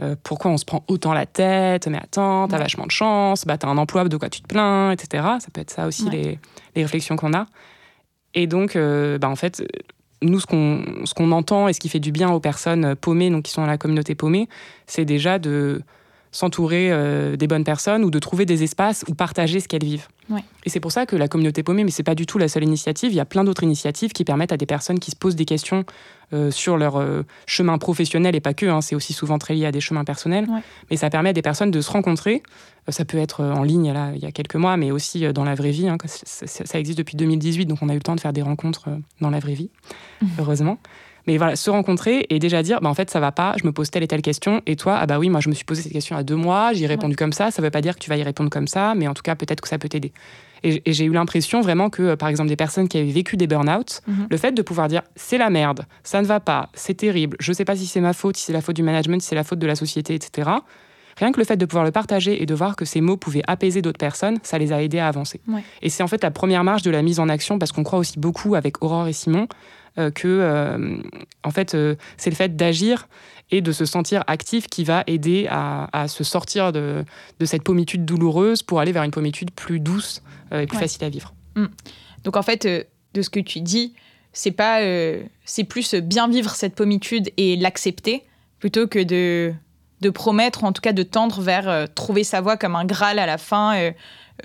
[0.02, 3.58] Euh, pourquoi on se prend autant la tête Mais attends, t'as vachement de chance, bah,
[3.58, 5.24] t'as un emploi, de quoi tu te plains, etc.
[5.40, 6.40] Ça peut être ça aussi les,
[6.76, 7.46] les, réflexions qu'on a.
[8.34, 9.64] Et donc, bah, en fait,
[10.22, 13.44] nous, ce qu'on ce entend et ce qui fait du bien aux personnes paumées, donc
[13.44, 14.48] qui sont dans la communauté paumée,
[14.88, 15.82] c'est déjà de
[16.32, 20.08] s'entourer euh, des bonnes personnes ou de trouver des espaces où partager ce qu'elles vivent.
[20.64, 22.64] Et c'est pour ça que la communauté paumée, mais c'est pas du tout la seule
[22.64, 23.12] initiative.
[23.12, 25.44] Il y a plein d'autres initiatives qui permettent à des personnes qui se posent des
[25.44, 25.84] questions
[26.32, 28.66] euh, sur leur euh, chemin professionnel et pas que.
[28.66, 30.48] Hein, c'est aussi souvent très lié à des chemins personnels.
[30.90, 32.44] Mais ça permet à des personnes de se rencontrer.
[32.88, 35.56] ça peut être en ligne là, il y a quelques mois, mais aussi dans la
[35.56, 35.90] vraie vie.
[35.90, 38.88] Hein, ça, existe depuis 2018, donc on a eu le temps de faire des rencontres
[39.20, 39.70] dans la vraie vie,
[40.22, 40.28] mmh.
[40.40, 40.78] heureusement.
[41.28, 43.72] Mais voilà, se rencontrer et déjà dire, bah, en fait, ça va pas, je me
[43.72, 45.82] pose telle et telle question, et toi, ah bah oui, moi, je me suis posé
[45.82, 48.00] cette question à deux mois, j'y ai répondu comme ça, ça veut pas dire que
[48.00, 50.12] tu vas y répondre comme ça, mais en tout cas, peut-être que ça peut t'aider.
[50.64, 53.48] Et, j'ai eu l'impression vraiment que, euh, par exemple, des personnes qui avaient vécu des
[53.48, 54.28] burn-out, mhm.
[54.30, 57.54] le fait de pouvoir dire, c'est la merde, ça ne va pas, c'est terrible, je
[57.54, 59.44] sais pas si c'est ma faute, si c'est la faute du management, si c'est la
[59.44, 60.50] faute de la société, etc.
[61.18, 63.44] Rien que le fait de pouvoir le partager et de voir que ces mots pouvaient
[63.48, 65.42] apaiser d'autres personnes, ça les a aidés à avancer.
[65.82, 68.00] Et c'est en fait la première marche de la mise en action, parce qu'on croit
[68.00, 69.48] aussi beaucoup avec Aurore et Simon
[69.98, 70.98] que, euh,
[71.44, 73.08] en fait, euh, c'est le fait d'agir
[73.50, 77.04] et de se sentir actif qui va aider à, se sortir de,
[77.44, 80.22] cette pommitude douloureuse pour aller vers une pommitude plus douce
[80.54, 81.34] et plus facile à vivre.
[81.56, 81.66] Mm.
[82.24, 83.94] Donc en fait, de ce que tu dis,
[84.32, 84.80] c'est pas,
[85.44, 88.24] c'est plus bien vivre cette pommitude et l'accepter
[88.60, 89.54] plutôt que de
[90.00, 93.20] de promettre, ou en tout cas de tendre vers trouver sa voie comme un graal
[93.20, 93.92] à la fin, euh,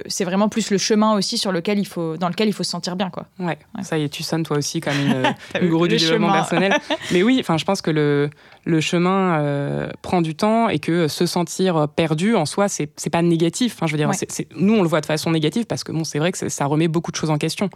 [0.07, 2.71] c'est vraiment plus le chemin aussi sur lequel il faut, dans lequel il faut se
[2.71, 3.11] sentir bien.
[3.11, 3.27] Quoi.
[3.39, 6.77] Ouais, ça y est, tu sonnes toi aussi comme une, une gourou du développement personnel.
[7.13, 8.31] Mais oui, enfin, je pense que le,
[8.65, 13.11] le chemin euh, prend du temps et que se sentir perdu en soi, c'est, c'est
[13.11, 13.75] pas négatif.
[13.77, 14.11] Enfin, je veux dire,
[14.57, 16.89] nous, on le voit de façon négative parce que bon, c'est vrai que ça remet
[16.89, 17.71] beaucoup de choses en question.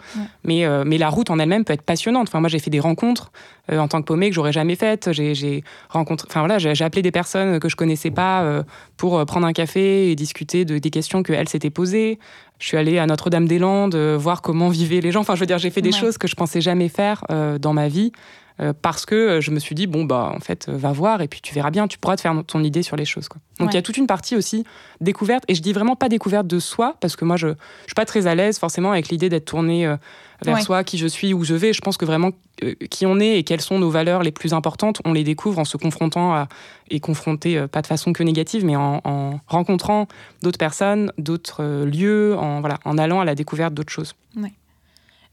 [0.45, 2.29] Mais, euh, mais la route en elle-même peut être passionnante.
[2.29, 3.33] Enfin, moi, j'ai fait des rencontres
[3.71, 5.13] en tant que paumé que j'aurais jamais faites.
[5.13, 8.65] J'ai, j'ai rencontré, enfin voilà, j'ai, appelé des personnes que je connaissais pas
[8.97, 12.10] pour prendre un café et discuter de, des questions qu'elles s'étaient posées.
[12.59, 15.21] Je suis allée à Notre-Dame-des-Landes voir comment vivaient les gens.
[15.21, 15.99] Enfin, je veux dire, j'ai fait des Ouais.
[15.99, 17.25] choses que je pensais jamais faire
[17.61, 18.13] dans ma vie
[18.61, 21.23] euh, parce que euh, je me suis dit bon bah en fait euh, va voir
[21.23, 23.41] et puis tu verras bien, tu pourras te faire ton idée sur les choses quoi.
[23.59, 23.75] Donc il Ouais.
[23.75, 24.65] y a toute une partie aussi
[25.01, 27.55] découverte et je dis vraiment pas découverte de soi parce que moi je je
[27.87, 29.97] suis pas très à l'aise forcément avec l'idée d'être tournée euh,
[30.45, 30.63] vers Ouais.
[30.63, 31.73] soi, qui je suis, où je vais.
[31.75, 32.31] Je pense que vraiment
[32.63, 35.59] euh, qui on est et quelles sont nos valeurs les plus importantes, on les découvre
[35.59, 36.49] en se confrontant à,
[36.89, 40.07] et confronté pas de façon que négative, mais en, en rencontrant
[40.43, 44.15] d'autres personnes, d'autres lieux, en voilà, en allant à la découverte d'autres choses.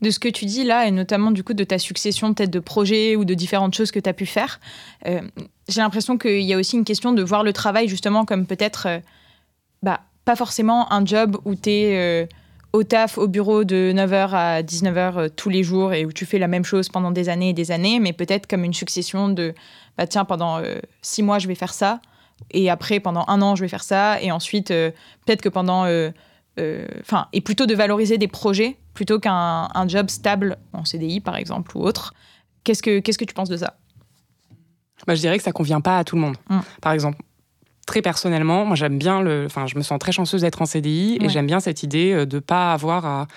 [0.02, 2.60] De ce que tu dis là, et notamment du coup de ta succession peut-être de
[2.60, 4.60] projets ou de différentes choses que tu as pu faire,
[5.08, 5.22] euh,
[5.68, 8.88] j'ai l'impression qu'il y a aussi une question de voir le travail justement comme peut-être,
[8.88, 9.00] euh,
[9.82, 12.28] bah, pas forcément un job où tu es
[12.74, 16.26] au taf, au bureau de 9h à 19h euh, tous les jours et où tu
[16.26, 19.30] fais la même chose pendant des années et des années, mais peut-être comme une succession
[19.30, 19.54] de,
[19.98, 22.00] bah tiens, pendant euh, six mois je vais faire ça,
[22.52, 24.92] et après pendant un an je vais faire ça, et ensuite euh,
[25.26, 25.86] peut-être que pendant...
[26.60, 30.86] euh, euh, enfin, et plutôt de valoriser des projets plutôt qu'un un job stable en
[30.86, 32.14] CDI par exemple ou autre.
[32.64, 33.76] Qu'est-ce que qu'est-ce que tu penses de ça?
[35.06, 36.36] Bah, je dirais que ça convient pas à tout le monde.
[36.50, 36.60] Mm.
[36.82, 37.20] Par exemple,
[37.86, 39.46] très personnellement, moi j'aime bien le.
[39.46, 41.26] Enfin, je me sens très chanceuse d'être en CDI Ouais.
[41.26, 43.28] et j'aime bien cette idée euh, de pas avoir à,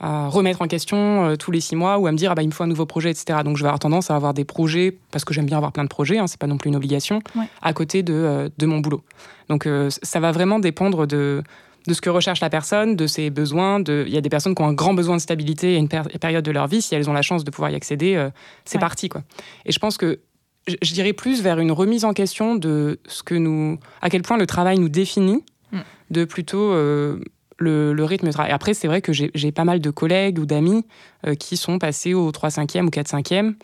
[0.00, 2.42] à remettre en question euh, tous les six mois ou à me dire ah bah,
[2.42, 3.40] il me faut un nouveau projet, etc.
[3.44, 5.84] Donc je vais avoir tendance à avoir des projets, parce que j'aime bien avoir plein
[5.84, 7.46] de projets, hein, c'est pas non plus une obligation, Ouais.
[7.60, 9.02] à côté de, euh, de mon boulot.
[9.48, 11.42] Donc euh, ça va vraiment dépendre de
[11.86, 13.80] de ce que recherche la personne, de ses besoins.
[13.80, 14.04] De...
[14.06, 16.18] Il y a des personnes qui ont un grand besoin de stabilité à une péri-
[16.18, 16.80] période de leur vie.
[16.82, 18.30] Si elles ont la chance de pouvoir y accéder, euh,
[18.64, 18.80] c'est Ouais.
[18.80, 19.08] parti.
[19.08, 19.22] Quoi.
[19.66, 20.20] Et je pense que
[20.66, 24.38] je, dirais plus vers une remise en question de ce que nous, à quel point
[24.38, 25.78] le travail nous définit, Mm.
[26.10, 27.18] de plutôt euh,
[27.58, 28.52] le, le rythme de travail.
[28.52, 30.84] Après, c'est vrai que j'ai pas mal de collègues ou d'amis
[31.26, 33.54] euh, qui sont passés au 3-5e ou 4-5e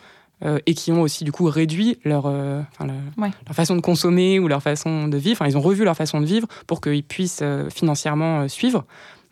[0.44, 3.30] euh, et qui ont aussi du coup réduit leur, euh, enfin, le- Ouais.
[3.46, 5.38] leur façon de consommer ou leur façon de vivre.
[5.40, 8.84] Enfin, ils ont revu leur façon de vivre pour qu'ils puissent euh, financièrement suivre.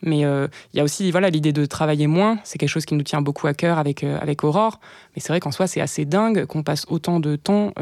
[0.02, 2.38] Mais il y a aussi voilà l'idée de travailler moins.
[2.44, 4.78] C'est quelque chose qui nous tient beaucoup à cœur avec, avec Aurore.
[5.16, 7.72] Mais c'est vrai qu'en soi, c'est assez dingue qu'on passe autant de temps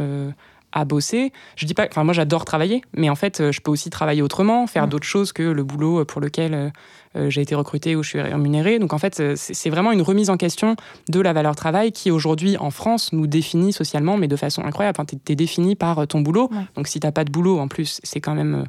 [0.76, 1.32] à bosser.
[1.56, 4.20] Je dis pas, enfin moi j'adore travailler, mais en fait euh, je peux aussi travailler
[4.22, 4.90] autrement, faire Mm.
[4.90, 6.68] d'autres choses que le boulot pour lequel euh,
[7.16, 8.78] euh, j'ai été recrutée ou je suis rémunérée.
[8.78, 10.76] Donc en fait euh, c'est vraiment une remise en question
[11.08, 14.96] de la valeur travail qui aujourd'hui en France nous définit socialement, mais de façon incroyable.
[14.98, 16.48] Enfin, t'es es défini par euh, ton boulot.
[16.52, 16.58] Ouais.
[16.76, 18.66] Donc si t'as pas de boulot en plus, c'est quand même euh, euh,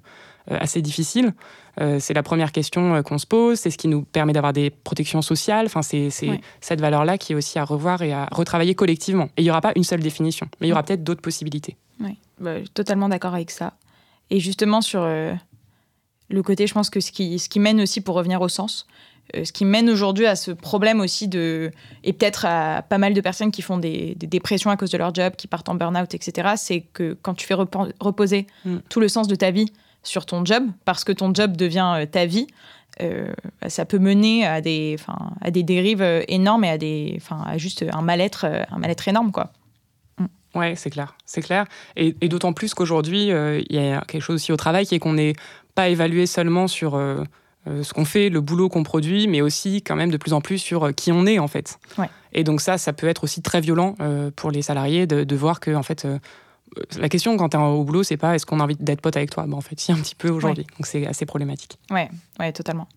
[0.50, 1.34] assez difficile.
[1.80, 3.60] Euh, c'est la première question euh, qu'on se pose.
[3.60, 5.66] C'est ce qui nous permet d'avoir des protections sociales.
[5.68, 6.42] Enfin, c'est Ouais.
[6.62, 9.26] cette valeur-là qui est aussi à revoir et à retravailler collectivement.
[9.38, 11.76] Et il n'y aura pas une seule définition, mais il y aura peut-être d'autres possibilités.
[12.00, 13.74] Ouais, bah, totalement d'accord avec ça.
[14.30, 15.34] Et justement sur euh,
[16.30, 18.88] le côté, je pense que ce qui, ce qui mène aussi, pour revenir au sens,
[19.36, 21.72] euh, ce qui mène aujourd'hui à ce problème aussi de,
[22.04, 24.98] et peut-être à pas mal de personnes qui font des, des dépressions à cause de
[24.98, 28.78] leur job, qui partent en burn-out, etc., c'est que quand tu fais repo- reposer Mm.
[28.90, 29.72] tout le sens de ta vie
[30.08, 32.48] sur ton job, parce que ton job devient euh, ta vie,
[33.02, 33.32] euh,
[33.68, 37.44] ça peut mener à des, enfin, à des dérives euh, énormes et à, des, enfin,
[37.46, 39.52] à juste un mal-être, mal-être énorme, quoi.
[40.56, 41.66] Ouais, c'est clair, c'est clair.
[41.96, 44.96] Et, et d'autant plus qu'aujourd'hui, euh, il y a quelque chose aussi au travail qui
[44.96, 45.36] est qu'on n'est
[45.76, 47.24] pas évalué seulement sur euh,
[47.68, 50.58] ce qu'on fait, le boulot qu'on produit, mais aussi quand même de plus en plus
[50.58, 51.78] sur qui on est en fait.
[52.00, 52.10] Ouais.
[52.34, 53.96] Et donc ça, ça peut être aussi très violent
[54.36, 56.08] pour les salariés de, de voir que en fait.
[57.00, 59.18] La question quand tu es au boulot, c'est pas est-ce qu'on a envie d'être pote
[59.18, 59.46] avec toi?
[59.48, 60.66] Bah, En fait, si, un petit peu aujourd'hui.
[60.78, 61.78] Donc c'est assez problématique.
[61.92, 62.88] Ouais, ouais, totalement.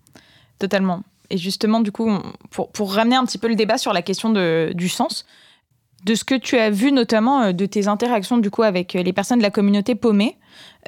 [0.59, 1.03] Totalement.
[1.31, 2.11] Et justement, du coup,
[2.51, 5.25] pour, pour ramener un petit peu le débat sur la question de, du sens,
[6.05, 9.03] de ce que tu as vu notamment euh, de tes interactions du coup avec euh,
[9.03, 10.39] les personnes de la communauté paumée,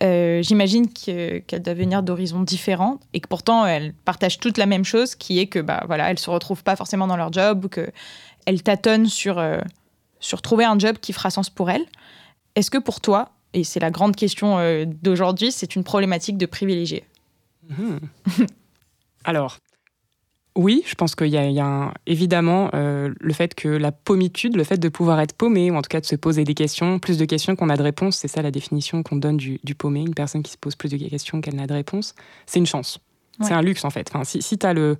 [0.02, 4.64] euh, j'imagine que- qu'elles doivent venir d'horizons différents et que pourtant elles partagent toutes la
[4.66, 7.66] même chose, qui est que bah voilà, elles se retrouvent pas forcément dans leur job
[7.66, 7.90] ou que
[8.46, 9.60] elles tâtonnent sur euh,
[10.18, 11.84] sur trouver un job qui fera sens pour elles.
[12.54, 16.46] Est-ce que pour toi, et c'est la grande question euh, d'aujourd'hui, c'est une problématique de
[16.46, 17.04] privilégier
[17.68, 18.00] Mhm.
[19.24, 19.58] Alors,
[20.54, 23.68] oui, je pense qu'il y a, il y a un- évidemment euh, le fait que
[23.68, 26.44] la pommitude, le fait de pouvoir être paumé, ou en tout cas de se poser
[26.44, 29.36] des questions, plus de questions qu'on a de réponses, c'est ça la définition qu'on donne
[29.38, 32.14] du, du paumé, une personne qui se pose plus de questions qu'elle n'a de réponses,
[32.46, 32.98] c'est une chance.
[33.40, 33.46] Ouais.
[33.46, 34.10] C'est un luxe en fait.
[34.12, 34.98] Enfin, si si tu as le,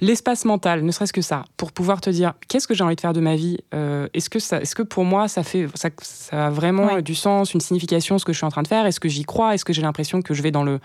[0.00, 3.00] l'espace mental, ne serait-ce que ça, pour pouvoir te dire qu'est-ce que j'ai envie de
[3.00, 5.88] faire de ma vie, euh, est-ce que, ça, est-ce que pour moi ça, fait, ça,
[6.02, 7.02] ça a vraiment Ouais.
[7.02, 9.24] du sens, une signification ce que je suis en train de faire, est-ce que j'y
[9.24, 10.80] crois, est-ce que j'ai l'impression que je vais dans le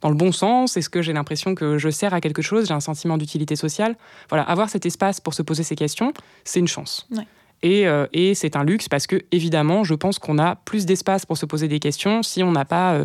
[0.00, 0.76] dans le bon sens?
[0.76, 2.68] Est-ce que j'ai l'impression que je sers à quelque chose?
[2.68, 3.96] J'ai un sentiment d'utilité sociale
[4.28, 6.12] Voilà, avoir cet espace pour se poser ces questions,
[6.44, 7.08] c'est une chance.
[7.10, 7.26] Ouais.
[7.62, 11.26] Et, euh, et c'est un luxe parce que, évidemment, je pense qu'on a plus d'espace
[11.26, 13.04] pour se poser des questions si on n'a pas euh,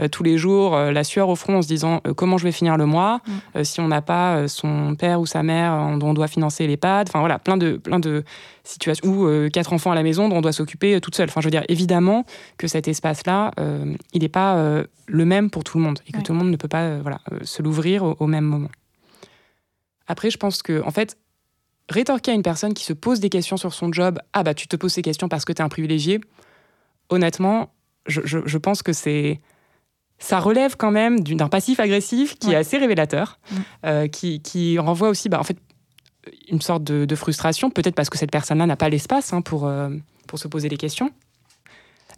[0.00, 2.76] euh, tous les jours la sueur au front en se disant comment je vais finir
[2.76, 3.20] le mois,
[3.54, 3.62] Mm.
[3.64, 7.20] si on n'a pas son père ou sa mère dont on doit financer l'EHPAD, enfin
[7.20, 8.24] voilà, plein de, plein de
[8.64, 11.28] situations, ou euh, quatre enfants à la maison dont on doit s'occuper toute seule.
[11.28, 12.24] Enfin, je veux dire, évidemment
[12.58, 13.52] que cet espace-là,
[14.12, 16.22] il n'est pas le même pour tout le monde et que Ouais.
[16.24, 18.68] tout le monde ne peut pas voilà, se l'ouvrir au, au même moment.
[20.08, 21.16] Après, je pense que, en fait,
[21.92, 24.66] rétorquer à une personne qui se pose des questions sur son job, ah bah tu
[24.68, 26.20] te poses ces questions parce que tu es un privilégié,
[27.08, 27.72] honnêtement,
[28.06, 29.40] je, je, pense que c'est
[30.18, 33.38] ça relève quand même d'un passif agressif qui est assez révélateur,
[33.84, 35.58] euh, qui, qui, renvoie aussi bah, en fait,
[36.48, 39.90] une sorte de, frustration, peut-être parce que cette personne-là n'a pas l'espace hein, pour, euh,
[40.28, 41.10] pour se poser des questions.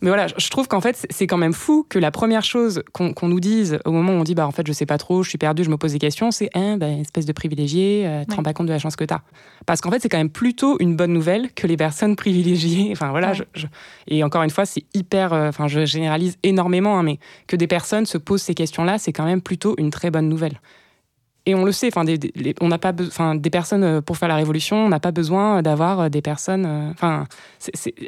[0.03, 3.29] Mais voilà, je trouve qu'en fait, c'est quand même fou que la première chose qu'on
[3.29, 5.29] nous dise au moment où on dit, bah en fait, je sais pas trop, je
[5.29, 8.35] suis perdu, je me pose des questions, c'est, hein, bah, espèce de privilégié, euh, te
[8.35, 9.23] rends pas compte de la chance que tu as.
[9.67, 12.91] Parce qu'en fait, c'est quand même plutôt une bonne nouvelle que les personnes privilégiées.
[12.93, 13.33] Enfin voilà,
[14.09, 17.67] et encore une fois, c'est hyper, euh, enfin, je généralise énormément, hein, mais que des
[17.67, 20.61] personnes se posent ces questions-là, c'est quand même plutôt une très bonne nouvelle
[21.47, 22.19] et on le sait, enfin, des,
[22.63, 25.61] on n'a pas, enfin, des personnes euh, pour faire la révolution, on n'a pas besoin
[25.61, 27.27] d'avoir euh, des personnes, euh, enfin,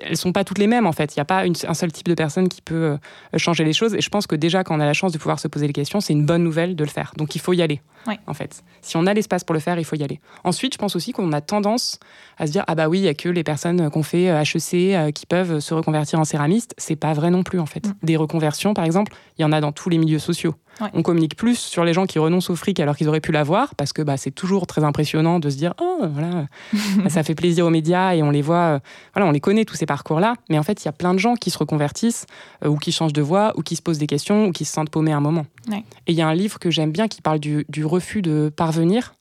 [0.02, 1.14] elles sont pas toutes les mêmes en fait.
[1.14, 2.96] Il n'y a pas un seul type de personne qui peut
[3.36, 3.94] changer les choses.
[3.94, 5.72] Et je pense que déjà, quand on a la chance de pouvoir se poser les
[5.74, 7.12] questions, c'est une bonne nouvelle de le faire.
[7.16, 7.80] Donc il faut y aller.
[8.28, 10.20] En fait, si on a l'espace pour le faire, il faut y aller.
[10.44, 11.98] Ensuite, je pense aussi qu'on a tendance
[12.38, 15.12] à se dire ah bah oui, il y a que les personnes qu'on fait HEC
[15.12, 16.74] qui peuvent se reconvertir en céramiste.
[16.78, 17.84] C'est pas vrai non plus en fait.
[17.84, 17.94] Mm.
[18.04, 20.54] Des reconversions, par exemple, il y en a dans tous les milieux sociaux.
[20.92, 23.74] On communique plus sur les gens qui renoncent au fric alors qu'ils auraient pu l'avoir,
[23.74, 26.46] parce que bah, c'est toujours très impressionnant de se dire oh voilà,
[27.08, 28.78] ça fait plaisir aux médias et on les voit, euh,
[29.14, 30.34] voilà, on les connaît tous ces parcours-là.
[30.50, 32.26] Mais en fait, il y a plein de gens qui se reconvertissent
[32.64, 34.72] euh, ou qui changent de voie ou qui se posent des questions ou qui se
[34.72, 35.46] sentent paumés à un moment.
[35.72, 39.14] Et il y a un livre que j'aime bien qui parle du, refus de parvenir.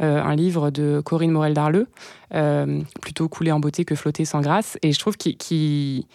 [0.00, 1.86] Euh, un livre de Corinne Morel Darleux,
[3.02, 4.78] plutôt coulé en beauté que flotter sans grâce.
[4.82, 6.06] Et je trouve qu'il qui,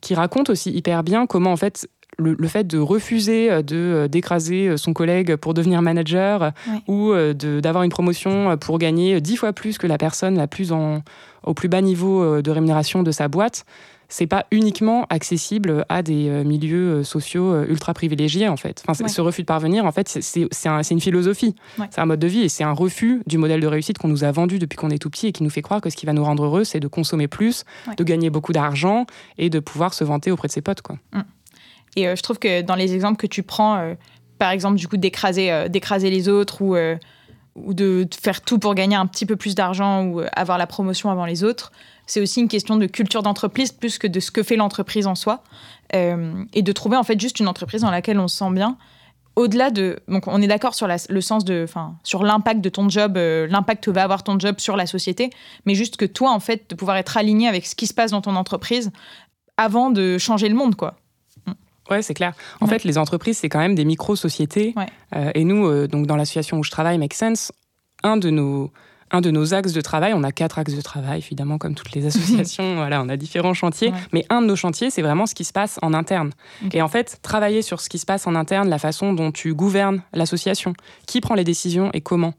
[0.00, 1.88] qui raconte aussi hyper bien comment en fait
[2.18, 6.52] le, fait de refuser euh, de euh, d'écraser euh, son collègue pour devenir manager
[6.88, 11.02] ou d'avoir une promotion pour gagner dix fois plus que la personne la plus en,
[11.44, 13.64] au plus bas niveau de rémunération de sa boîte,
[14.08, 18.82] c'est pas uniquement accessible à des milieux sociaux ultra privilégiés en fait.
[18.86, 21.54] Enfin, Ce refus de parvenir, en fait, c'est une philosophie,
[21.90, 24.24] c'est un mode de vie et c'est un refus du modèle de réussite qu'on nous
[24.24, 26.06] a vendu depuis qu'on est tout petit et qui nous fait croire que ce qui
[26.06, 27.64] va nous rendre heureux, c'est de consommer plus,
[27.96, 29.06] de gagner beaucoup d'argent
[29.38, 30.82] et de pouvoir se vanter auprès de ses potes.
[30.82, 30.96] Quoi.
[31.12, 31.22] Mm.
[31.96, 33.94] Et euh, je trouve que dans les exemples que tu prends, euh,
[34.38, 35.68] par exemple, du coup, d'écraser, euh,
[36.02, 36.76] les autres ou,
[37.56, 41.10] ou de faire tout pour gagner un petit peu plus d'argent ou avoir la promotion
[41.10, 41.72] avant les autres,
[42.06, 45.14] c'est aussi une question de culture d'entreprise plus que de ce que fait l'entreprise en
[45.14, 45.42] soi.
[45.92, 48.76] et de trouver en fait juste une entreprise dans laquelle on se sent bien.
[49.36, 52.88] Au-delà de, donc on est d'accord sur le sens de, enfin, sur l'impact de ton
[52.88, 55.30] job, l'impact que va avoir ton job sur la société,
[55.64, 58.10] mais juste que toi en fait de pouvoir être aligné avec ce qui se passe
[58.10, 58.90] dans ton entreprise
[59.56, 60.96] avant de changer le monde, quoi.
[61.90, 62.34] Ouais, c'est clair.
[62.60, 64.74] En fait, les entreprises, c'est quand même des micro-sociétés.
[65.14, 67.52] Euh, et nous, euh, donc dans l'association où je travaille, Make Sense,
[68.02, 68.70] un de nos
[69.12, 71.92] un de nos axes de travail, on a quatre axes de travail, évidemment, comme toutes
[71.92, 75.34] les associations, voilà, on a différents chantiers, mais un de nos chantiers, c'est vraiment ce
[75.36, 76.32] qui se passe en interne.
[76.72, 79.54] Et en fait, travailler sur ce qui se passe en interne, la façon dont tu
[79.54, 80.72] gouvernes l'association,
[81.06, 82.34] qui prend les décisions et comment.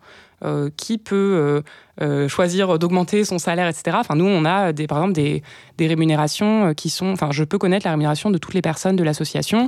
[0.46, 1.64] Euh, qui peut
[2.02, 3.98] euh, euh, choisir d'augmenter son salaire, etc.
[4.00, 5.44] Enfin, nous, on a des, par exemple des,
[5.78, 7.12] des, rémunérations qui sont.
[7.12, 9.68] Enfin, je peux connaître la rémunération de toutes les personnes de l'association.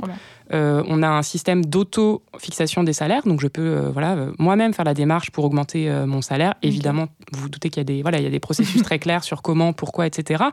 [0.52, 5.30] on a un système d'auto-fixation des salaires, donc je peux voilà, moi-même faire la démarche
[5.30, 6.54] pour augmenter mon salaire.
[6.62, 8.98] Évidemment, vous vous doutez qu'il y, a des, voilà, il y a des processus très
[8.98, 10.44] clairs sur comment, pourquoi, etc.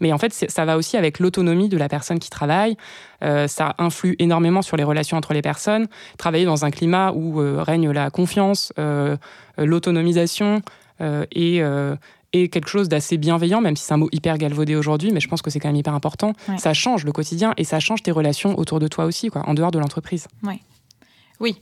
[0.00, 2.76] Mais en fait, ça va aussi avec l'autonomie de la personne qui travaille.
[3.20, 5.88] ça influe énormément sur les relations entre les personnes.
[6.16, 8.72] Travailler dans un climat où règne la confiance,
[9.60, 10.62] euh, l'autonomisation
[11.00, 11.96] euh, euh,
[12.32, 15.28] est quelque chose d'assez bienveillant, même si c'est un mot hyper galvaudé aujourd'hui, mais je
[15.28, 16.32] pense que c'est quand même hyper important.
[16.58, 19.54] Ça change le quotidien et ça change tes relations autour de toi aussi, quoi, en
[19.54, 20.28] dehors de l'entreprise.
[20.42, 20.60] Ouais.
[21.40, 21.60] Oui.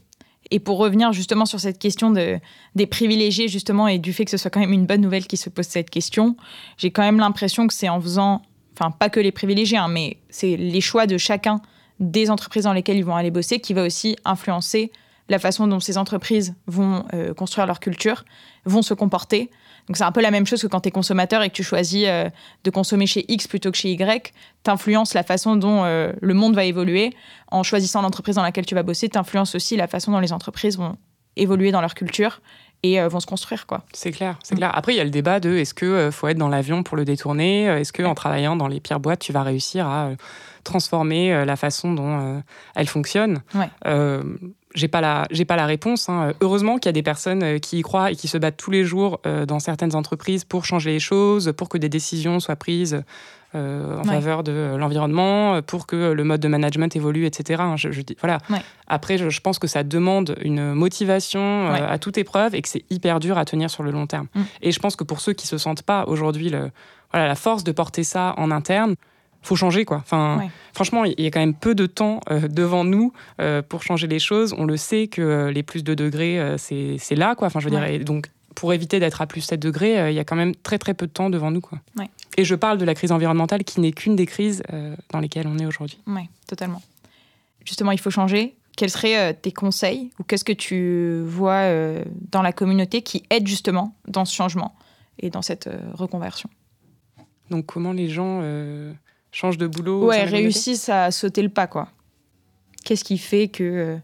[0.51, 2.39] Et pour revenir justement sur cette question de,
[2.75, 5.37] des privilégiés, justement, et du fait que ce soit quand même une bonne nouvelle qui
[5.37, 6.35] se pose cette question,
[6.77, 8.41] j'ai quand même l'impression que c'est en faisant,
[8.73, 11.61] enfin, pas que les privilégiés, hein, mais c'est les choix de chacun
[11.99, 14.91] des entreprises dans lesquelles ils vont aller bosser qui va aussi influencer
[15.29, 18.25] la façon dont ces entreprises vont euh, construire leur culture,
[18.65, 19.49] vont se comporter.
[19.87, 21.63] Donc c'est un peu la même chose que quand tu es consommateur et que tu
[21.63, 22.29] choisis euh,
[22.63, 26.33] de consommer chez X plutôt que chez Y, tu influences la façon dont euh, le
[26.33, 27.13] monde va évoluer.
[27.49, 30.33] En choisissant l'entreprise dans laquelle tu vas bosser, tu influences aussi la façon dont les
[30.33, 30.97] entreprises vont
[31.35, 32.41] évoluer dans leur culture
[32.81, 33.83] et vont se construire quoi.
[33.93, 34.71] C'est clair, c'est clair.
[34.73, 37.05] Après il y a le débat de est-ce que faut être dans l'avion pour le
[37.05, 40.11] détourner, est-ce que en travaillant dans les pires boîtes, tu vas réussir à
[40.63, 42.41] transformer la façon dont
[42.75, 43.41] elle fonctionne?
[43.53, 43.69] Ouais
[44.75, 46.09] j'ai pas la j'ai pas la réponse.
[46.09, 46.33] Hein.
[46.41, 48.71] Heureusement qu'il y a des personnes euh, qui y croient et qui se battent tous
[48.71, 52.55] les jours euh, dans certaines entreprises pour changer les choses, pour que des décisions soient
[52.55, 53.03] prises
[53.55, 57.63] euh, en faveur de l'environnement, pour que le mode de management évolue, etc.
[57.63, 57.77] Hein.
[57.77, 58.37] Je, dis, voilà.
[58.87, 63.19] Après, je, pense que ça demande une motivation à toute épreuve et que c'est hyper
[63.19, 64.27] dur à tenir sur le long terme.
[64.35, 64.41] Mm.
[64.61, 66.51] Et je pense que pour ceux qui se sentent pas aujourd'hui
[67.11, 68.93] voilà, la force de porter ça en interne,
[69.41, 69.97] faut changer quoi.
[69.97, 73.83] Enfin, franchement, il y a quand même peu de temps euh, devant nous euh, pour
[73.83, 74.53] changer les choses.
[74.57, 77.47] On le sait que euh, les plus de degrés, c'est là quoi.
[77.47, 80.23] Enfin, je veux dire, donc pour éviter d'être à plus 7 degrés, il y a
[80.25, 81.61] quand même très très peu de temps devant nous.
[81.61, 81.79] Quoi.
[81.97, 82.09] Ouais.
[82.37, 84.63] Et je parle de la crise environnementale qui n'est qu'une des crises
[85.11, 85.99] dans lesquelles on est aujourd'hui.
[86.07, 86.81] Oui, totalement.
[87.63, 88.55] Justement, il faut changer.
[88.75, 91.69] Quels seraient tes conseils ou qu'est-ce que tu vois
[92.31, 94.75] dans la communauté qui aide justement dans ce changement
[95.19, 96.49] et dans cette reconversion?
[97.49, 98.41] Donc comment les gens
[99.31, 101.89] changent de boulot Ouais, réussissent à sauter le pas, quoi.
[102.83, 103.97] Qu'est-ce qui fait que, euh,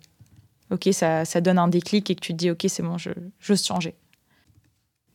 [0.72, 3.12] ok, ça, ça donne un déclic et que tu te dis, ok, c'est bon, je
[3.40, 3.96] j'ose changer.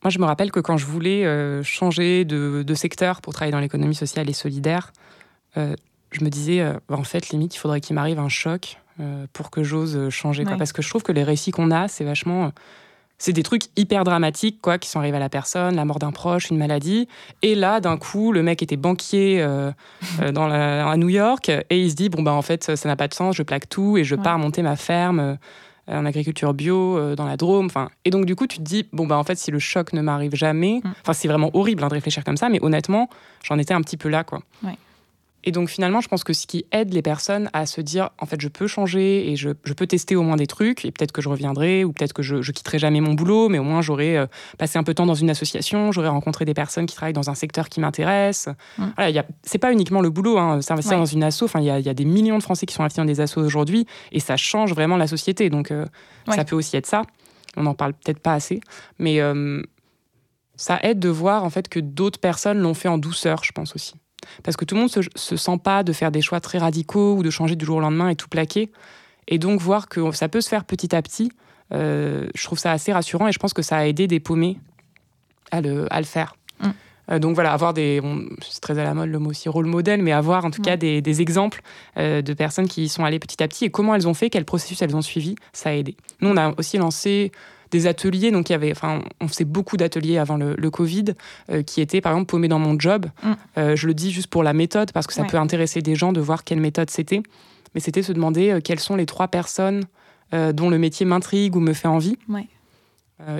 [0.03, 3.51] Moi, je me rappelle que quand je voulais euh, changer de, de secteur pour travailler
[3.51, 4.91] dans l'économie sociale et solidaire,
[5.57, 5.75] euh,
[6.11, 9.51] je me disais, euh, en fait, limite, il faudrait qu'il m'arrive un choc euh, pour
[9.51, 10.43] que j'ose changer.
[10.43, 10.53] quoi.
[10.53, 10.57] Ouais.
[10.57, 12.51] Parce que je trouve que les récits qu'on a, c'est vachement.
[13.21, 16.11] C'est des trucs hyper dramatiques, quoi, qui sont arrivés à la personne, la mort d'un
[16.11, 17.07] proche, une maladie.
[17.43, 19.71] Et là, d'un coup, le mec était banquier euh,
[20.21, 22.89] euh, dans la- à New York et il se dit, bon, bah, en fait, ça
[22.89, 24.21] n'a pas de sens, je plaque tout et je Ouais.
[24.23, 25.19] pars monter ma ferme.
[25.19, 25.35] euh,
[25.87, 27.65] en agriculture bio, euh, dans la Drôme.
[27.65, 29.93] Enfin, et donc, du coup, tu te dis, bon, bah, en fait, si le choc
[29.93, 30.91] ne m'arrive jamais, Mm.
[31.01, 33.09] enfin, c'est vraiment horrible hein, de réfléchir comme ça, mais honnêtement,
[33.43, 34.41] j'en étais un petit peu là, quoi.
[34.63, 34.77] Ouais.
[35.43, 38.25] Et donc, finalement, je pense que ce qui aide les personnes à se dire, en
[38.27, 41.11] fait, je peux changer et je, je peux tester au moins des trucs, et peut-être
[41.11, 43.81] que je reviendrai, ou peut-être que je, je quitterai jamais mon boulot, mais au moins,
[43.81, 44.27] j'aurai euh,
[44.59, 47.29] passé un peu de temps dans une association, j'aurai rencontré des personnes qui travaillent dans
[47.31, 48.49] un secteur qui m'intéresse.
[48.97, 50.99] Voilà, c'est pas uniquement le boulot, hein, s'investir Ouais.
[50.99, 52.73] dans une asso, enfin, il y a, il y a des millions de Français qui
[52.75, 55.49] sont investis dans des assos aujourd'hui, et ça change vraiment la société.
[55.49, 55.85] Donc, euh,
[56.27, 56.35] Ouais.
[56.35, 57.01] ça peut aussi être ça.
[57.57, 58.61] On n'en parle peut-être pas assez,
[58.99, 59.61] mais euh,
[60.55, 63.75] ça aide de voir en fait que d'autres personnes l'ont fait en douceur, je pense
[63.75, 63.95] aussi.
[64.43, 67.15] Parce que tout le monde se, se sent pas de faire des choix très radicaux
[67.15, 68.71] ou de changer du jour au lendemain et tout plaquer.
[69.27, 71.31] Et donc voir que ça peut se faire petit à petit,
[71.73, 74.57] euh, je trouve ça assez rassurant et je pense que ça a aidé des paumés
[75.51, 76.35] à le, à le faire.
[76.59, 76.69] Mm.
[77.11, 78.01] Euh, donc voilà, avoir des.
[78.01, 80.61] bon, c'est très à la mode le mot aussi rôle modèle, mais avoir en tout
[80.61, 81.61] cas des, des exemples
[81.97, 84.29] euh, de personnes qui y sont allées petit à petit et comment elles ont fait,
[84.29, 85.95] quel processus elles ont suivi, ça a aidé.
[86.19, 87.31] Nous, on a aussi lancé
[87.71, 91.05] des ateliers, donc il y avait, enfin, on faisait beaucoup d'ateliers avant le, le Covid,
[91.49, 93.07] euh, qui étaient par exemple paumés dans mon job.
[93.23, 93.31] Mm.
[93.57, 95.27] Euh, je le dis juste pour la méthode, parce que ça Ouais.
[95.27, 97.23] peut intéresser des gens de voir quelle méthode c'était.
[97.73, 99.83] Mais c'était se demander euh, quelles sont les trois personnes
[100.53, 102.17] dont le métier m'intrigue ou me fait envie.
[102.29, 102.47] Ouais.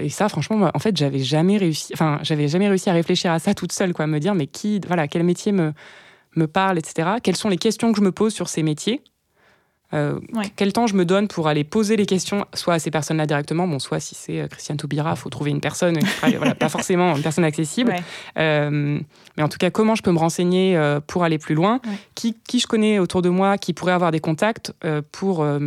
[0.01, 1.93] Et ça, franchement, moi, en fait, j'avais jamais réussi.
[1.93, 4.81] Enfin, j'avais jamais réussi à réfléchir à ça toute seule, quoi, me dire, mais qui,
[4.85, 5.71] voilà, quel métier me
[6.35, 7.11] me parle, etc.
[7.23, 9.01] Quelles sont les questions que je me pose sur ces métiers?
[9.93, 10.45] Euh, Ouais.
[10.55, 13.67] Quel temps je me donne pour aller poser les questions, soit à ces personnes-là directement,
[13.67, 16.69] bon, soit si c'est euh, Christiane Taubira, il faut trouver une personne, qui voilà, pas
[16.69, 17.91] forcément une personne accessible.
[17.91, 18.01] Ouais.
[18.37, 18.99] Euh,
[19.37, 20.77] mais en tout cas, comment je peux me renseigner
[21.07, 21.79] pour aller plus loin?
[21.85, 21.91] Ouais.
[22.15, 24.73] qui, qui je connais autour de moi qui pourrait avoir des contacts
[25.11, 25.59] pour me,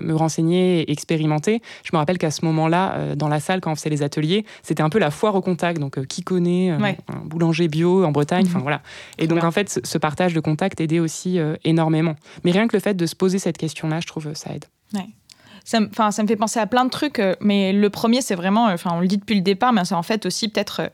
[0.00, 1.60] me renseigner et expérimenter?
[1.84, 4.82] Je me rappelle qu'à ce moment-là, dans la salle, quand on faisait les ateliers, c'était
[4.82, 5.80] un peu la foire au contact.
[5.80, 8.44] Donc, qui connaît un boulanger bio en Bretagne?
[8.46, 8.62] Enfin, Mhm.
[8.62, 8.82] voilà.
[9.18, 12.14] Et donc, en fait, ce, partage de contacts aidait aussi énormément.
[12.44, 14.64] Mais rien que le fait de se poser cette question-là, je trouve, ça aide.
[15.64, 18.22] Ça, me- 'fin, ça me fait penser à plein de trucs, euh, mais le premier,
[18.22, 20.80] c'est vraiment, euh, on le dit depuis le départ, mais c'est en fait aussi peut-être,
[20.80, 20.88] euh,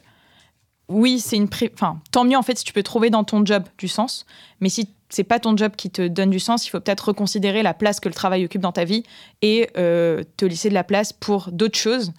[0.88, 3.62] oui, c'est une, enfin, tant mieux en fait si tu peux trouver dans ton job
[3.78, 4.26] du sens,
[4.60, 7.62] mais si c'est pas ton job qui te donne du sens, il faut peut-être reconsidérer
[7.62, 9.04] la place que le travail occupe dans ta vie
[9.42, 12.12] et te laisser de la place pour d'autres choses.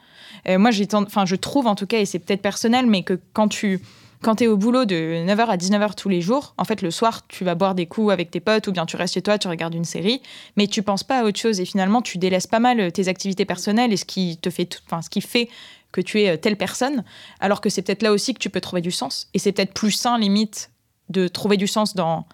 [0.48, 3.50] Moi, j'ai, enfin, je trouve en tout cas, et c'est peut-être personnel, mais que quand
[3.50, 3.82] tu
[4.26, 6.90] quand tu es au boulot de 9h à 19h tous les jours, en fait, le
[6.90, 9.38] soir, tu vas boire des coups avec tes potes ou bien tu restes chez toi,
[9.38, 10.20] tu regardes une série,
[10.58, 13.08] mais tu penses pas à autre chose et finalement, tu délaisses pas mal euh, tes
[13.08, 15.48] activités personnelles et ce qui te fait, enfin, ce qui fait
[15.92, 17.04] que tu es euh, telle personne,
[17.40, 19.30] alors que c'est peut-être là aussi que tu peux trouver du sens.
[19.36, 20.72] Et c'est peut-être plus sain, limite,
[21.10, 22.26] de trouver du sens dans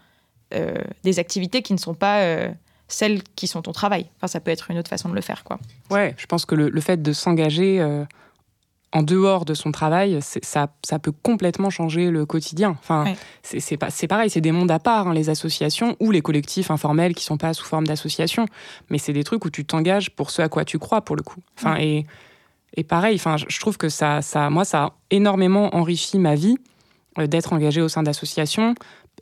[0.53, 2.25] euh, des activités qui ne sont pas
[2.87, 4.05] celles qui sont ton travail.
[4.15, 5.59] Enfin, ça peut être une autre façon de le faire, quoi.
[5.89, 7.81] Ouais, je pense que le, fait de s'engager
[8.93, 12.75] en dehors de son travail, ça, ça peut complètement changer le quotidien.
[12.79, 13.05] Enfin,
[13.41, 16.21] c'est c'est pas- c'est pareil, c'est des mondes à part, hein, les associations ou les
[16.21, 18.45] collectifs informels qui sont pas sous forme d'association,
[18.89, 21.23] mais c'est des trucs où tu t'engages pour ce à quoi tu crois, pour le
[21.23, 21.39] coup.
[21.57, 22.05] Enfin, et,
[22.75, 26.57] et pareil, enfin, je trouve que ça, ça, moi, ça a énormément enrichi ma vie
[27.17, 28.75] euh, d'être engagée au sein d'associations.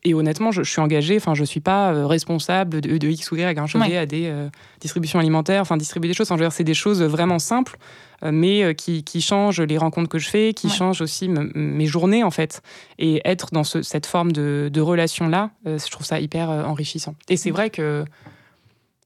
[0.03, 3.31] Et honnêtement, je, je suis engagée, enfin, je suis pas euh, responsable de, de X
[3.31, 4.47] ou Y, hein, je vais à des euh,
[4.79, 6.27] distributions alimentaires, enfin, distribuer des choses.
[6.27, 7.77] Enfin, je veux dire, c'est des choses vraiment simples,
[8.23, 10.73] mais euh, qui, qui changent les rencontres que je fais, qui Ouais.
[10.73, 12.61] changent aussi mes journées, en fait.
[12.97, 16.63] Et être dans ce- cette forme de, de relation-là, euh, je trouve ça hyper euh,
[16.63, 17.15] enrichissant.
[17.29, 18.05] Et c'est vrai que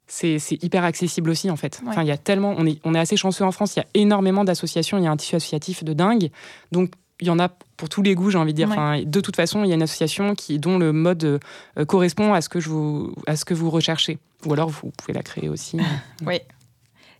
[0.08, 1.80] c'est c'est hyper accessible aussi, en fait.
[1.84, 1.90] Ouais.
[1.90, 3.82] Enfin, il y a tellement, on est, on est assez chanceux en France, il y
[3.82, 6.30] a énormément d'associations, il y a un tissu associatif de dingue.
[6.72, 6.92] Donc,
[7.22, 7.48] il y en a
[7.78, 8.68] pour tous les goûts, j'ai envie de dire.
[8.68, 8.74] Ouais.
[8.74, 12.34] Enfin, de toute façon, il y a une association qui, dont le mode euh, correspond
[12.34, 14.18] à ce, que je vous, à ce que vous recherchez.
[14.46, 15.78] Ou alors, vous pouvez la créer aussi.
[16.26, 16.40] Oui.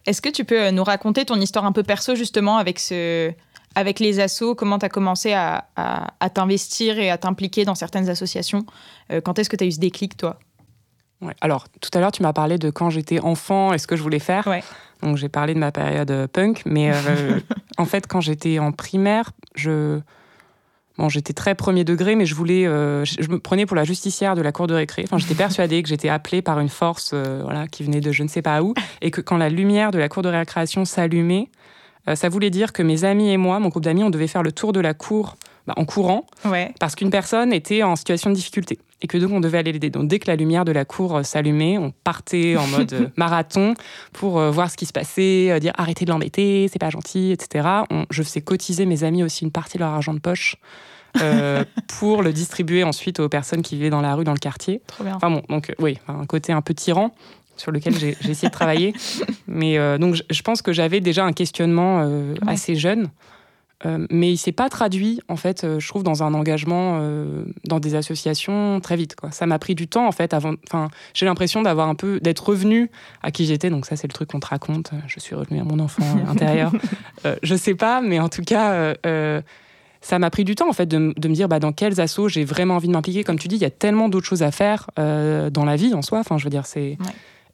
[0.06, 3.32] Est-ce que tu peux euh, nous raconter ton histoire un peu perso, justement, avec, ce...
[3.76, 4.56] avec les assos?
[4.56, 8.66] Comment tu as commencé à, à- à t'investir et à t'impliquer dans certaines associations?
[9.12, 10.40] Euh, Quand est-ce que tu as eu ce déclic, toi?
[11.22, 11.34] Ouais.
[11.40, 14.04] Alors, tout à l'heure, tu m'as parlé de quand j'étais enfant et ce que je
[14.04, 14.46] voulais faire.
[14.46, 14.62] Ouais.
[15.02, 17.40] Donc, j'ai parlé de ma période punk, mais euh,
[17.78, 20.00] En fait, quand j'étais en primaire, je
[20.98, 24.36] Bon, j'étais très premier degré, mais je voulais, euh, je, me prenais pour la justicière
[24.36, 25.04] de la cour de récré.
[25.06, 28.22] Enfin, j'étais persuadée que j'étais appelée par une force, euh, voilà, qui venait de je
[28.22, 31.50] ne sais pas où, et que quand la lumière de la cour de récréation s'allumait,
[32.08, 34.44] euh, ça voulait dire que mes amis et moi, mon groupe d'amis, on devait faire
[34.44, 35.36] le tour de la cour
[35.68, 36.26] bah, en courant,
[36.80, 39.90] parce qu'une personne était en situation de difficulté et que donc on devait aller l'aider.
[39.90, 43.74] Donc dès que la lumière de la cour s'allumait, on partait en mode marathon
[44.14, 47.68] pour voir ce qui se passait, dire arrêtez de l'embêter, c'est pas gentil, etc.
[48.10, 50.58] je faisais cotiser mes amis aussi une partie de leur argent de poche
[51.22, 51.64] euh,
[52.00, 54.82] pour le distribuer ensuite aux personnes qui vivaient dans la rue, dans le quartier.
[54.88, 55.16] Trop bien.
[55.16, 57.14] Enfin bon, donc euh, oui, un côté un peu tyran
[57.56, 58.94] sur lequel j'ai essayé de travailler.
[59.48, 62.08] Mais euh, donc je, pense que j'avais déjà un questionnement
[62.48, 63.10] assez jeune.
[64.10, 67.00] Mais il s'est pas traduit, en fait, je trouve, dans un engagement
[67.66, 69.16] dans des associations très vite.
[69.16, 69.32] Quoi.
[69.32, 70.54] Ça m'a pris du temps, en fait, avant.
[70.68, 72.90] Enfin, j'ai l'impression d'avoir un peu d'être revenu
[73.22, 73.70] à qui j'étais.
[73.70, 74.92] Donc ça, c'est le truc qu'on te raconte.
[75.08, 76.72] Je suis revenu à mon enfant intérieur.
[77.44, 78.94] je sais pas, mais en tout cas,
[80.04, 82.44] ça m'a pris du temps en fait de, me dire bah, dans quels assos j'ai
[82.44, 83.24] vraiment envie de m'impliquer.
[83.24, 85.94] Comme tu dis, il y a tellement d'autres choses à faire euh, dans la vie
[85.94, 86.20] en soi.
[86.20, 86.98] Enfin, je veux dire, c'est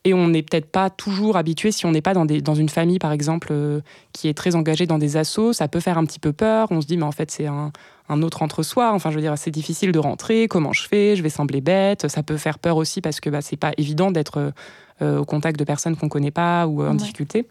[0.05, 2.69] et on n'est peut-être pas toujours habitué si on n'est pas dans, des, dans une
[2.69, 3.81] famille par exemple euh,
[4.13, 5.53] qui est très engagée dans des assos.
[5.53, 6.67] Ça peut faire un petit peu peur.
[6.71, 7.71] On se dit mais en fait c'est un,
[8.07, 8.93] un, autre entre-soi.
[8.93, 10.47] Enfin, je veux dire, c'est difficile de rentrer.
[10.47, 11.15] Comment je fais?
[11.15, 12.07] Je vais sembler bête.
[12.07, 14.53] Ça peut faire peur aussi parce que bah, c'est pas évident d'être
[15.01, 17.45] euh, au contact de personnes qu'on connaît pas ou en difficulté.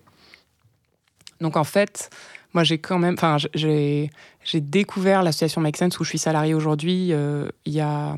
[1.40, 2.10] Donc en fait,
[2.54, 4.10] moi, j'ai quand même, enfin, j'ai,
[4.54, 8.16] découvert l'association Make Sense où je suis salariée aujourd'hui euh, il y a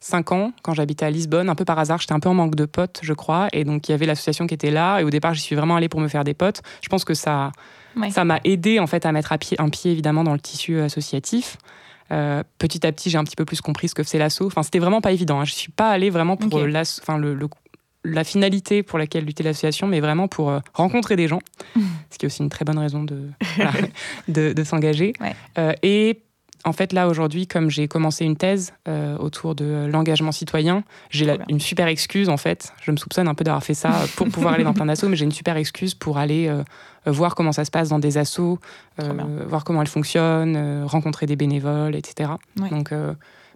[0.00, 2.00] cinq ans, quand j'habitais à Lisbonne, un peu par hasard.
[2.00, 4.46] J'étais un peu en manque de potes, je crois, et donc il y avait l'association
[4.46, 5.00] qui était là.
[5.00, 6.62] Et au départ, j'y suis vraiment allée pour me faire des potes.
[6.82, 7.52] Je pense que ça,
[8.10, 11.58] ça m'a aidé en fait à mettre pied, un pied évidemment dans le tissu associatif.
[12.12, 14.42] Euh, petit à petit, j'ai un petit peu plus compris ce que c'est l'asso.
[14.42, 15.40] Enfin, c'était vraiment pas évident.
[15.40, 15.44] Hein.
[15.44, 17.48] Je suis pas allée vraiment pour enfin, le, le,
[18.04, 21.40] la finalité pour laquelle lutter l'association, mais vraiment pour euh, rencontrer des gens,
[22.10, 23.28] ce qui est aussi une très bonne raison de,
[24.28, 25.12] de, s'engager.
[25.58, 26.20] Euh, et
[26.64, 31.36] en fait, là, aujourd'hui, comme j'ai commencé une thèse euh, autour de l'engagement citoyen, j'ai
[31.48, 32.72] une super excuse, en fait.
[32.82, 35.16] Je me soupçonne un peu d'avoir fait ça pour pouvoir aller dans plein d'assauts, mais
[35.16, 36.52] j'ai une super excuse pour aller
[37.06, 38.58] voir comment ça se passe dans des assos,
[38.98, 42.32] voir comment elles fonctionnent, rencontrer des bénévoles, etc.
[42.56, 42.92] Donc,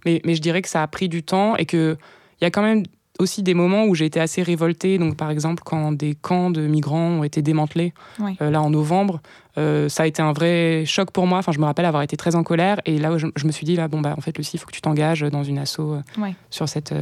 [0.04, 1.96] mais, mais je dirais que ça a pris du temps et qu'il
[2.40, 2.84] y a quand même
[3.18, 4.98] aussi des moments où j'ai été assez révoltée.
[4.98, 9.20] Donc, par exemple, quand des camps de migrants ont été démantelés, euh, là en novembre,
[9.56, 11.38] euh, ça a été un vrai choc pour moi.
[11.38, 12.80] Enfin, je me rappelle avoir été très en colère.
[12.86, 14.66] Et là, je, je me suis dit, là, bon, bah, en fait, Lucie, il faut
[14.66, 16.02] que tu t'engages dans une asso euh,
[16.50, 16.94] sur cette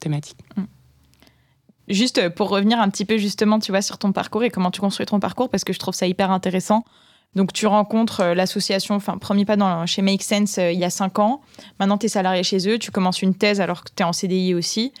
[0.00, 0.38] thématique.
[0.56, 0.62] Mm.
[1.88, 4.80] Juste pour revenir un petit peu justement, tu vois, sur ton parcours et comment tu
[4.80, 6.84] construis ton parcours, parce que je trouve ça hyper intéressant.
[7.34, 10.84] Donc, tu rencontres euh, l'association, enfin, premier pas dans, chez Make Sense euh, il y
[10.84, 11.40] a cinq ans.
[11.80, 14.12] Maintenant, tu es salarié chez eux, tu commences une thèse alors que tu es en
[14.12, 14.92] CDI aussi.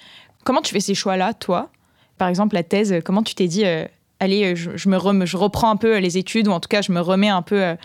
[0.44, 1.70] Comment tu fais ces choix-là, toi?
[2.18, 3.86] Par exemple, la thèse, comment tu t'es dit, euh,
[4.20, 7.00] allez, je, me je reprends un peu les études, ou en tout cas, je me
[7.00, 7.76] remets un peu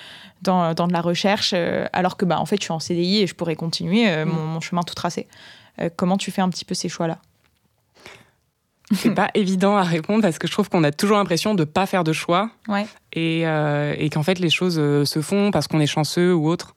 [0.41, 1.54] dans, dans, de la recherche,
[1.93, 4.60] alors que, bah, en fait, je suis en CDI et je pourrais continuer mon, mon,
[4.60, 5.28] chemin tout tracé.
[5.95, 7.18] comment tu fais un petit peu ces choix-là?
[8.94, 11.86] C'est pas évident à répondre parce que je trouve qu'on a toujours l'impression de pas
[11.86, 12.50] faire de choix
[13.14, 16.48] et, euh, et qu'en fait les choses euh, se font parce qu'on est chanceux ou
[16.48, 16.76] autre.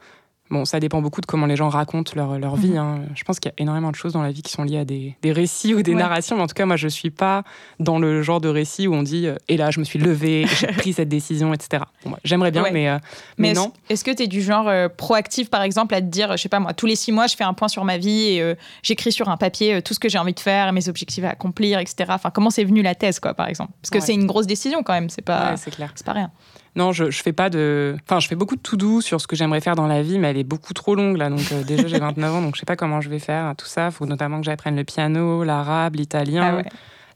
[0.53, 2.72] Bon, ça dépend beaucoup de comment les gens racontent leur, leur vie.
[2.72, 2.76] Mhm.
[2.76, 3.00] Hein.
[3.14, 4.84] Je pense qu'il y a énormément de choses dans la vie qui sont liées à
[4.84, 6.36] des, des récits ou des narrations.
[6.36, 7.42] Mais en tout cas, moi, je ne suis pas
[7.80, 10.44] dans le genre de récit où on dit euh, Et là, je me suis levée,
[10.61, 11.84] j'ai pris cette décision, etc.
[12.05, 12.98] Bon, J'aimerais bien, mais, euh,
[13.38, 13.72] mais, non.
[13.88, 16.50] Est-ce que tu es du genre euh, proactif, par exemple, à te dire, je sais
[16.50, 19.12] pas moi, tous les six mois, je fais un point sur ma vie et j'écris
[19.12, 22.11] sur un papier tout ce que j'ai envie de faire, mes objectifs à accomplir, etc.
[22.11, 23.72] Enfin, comment c'est venu la thèse, quoi, par exemple?
[23.80, 26.30] Parce que c'est une grosse décision quand même, c'est pas, c'est pas rien.
[26.74, 27.96] Non, je, je fais pas de.
[28.04, 30.18] Enfin, je fais beaucoup de tout doux sur ce que j'aimerais faire dans la vie,
[30.18, 31.28] mais elle est beaucoup trop longue là.
[31.28, 33.66] Donc, euh, déjà, j'ai 29 ans, donc je sais pas comment je vais faire tout
[33.66, 33.86] ça.
[33.86, 36.68] Il faut notamment que j'apprenne le piano, l'arabe, l'italien, ah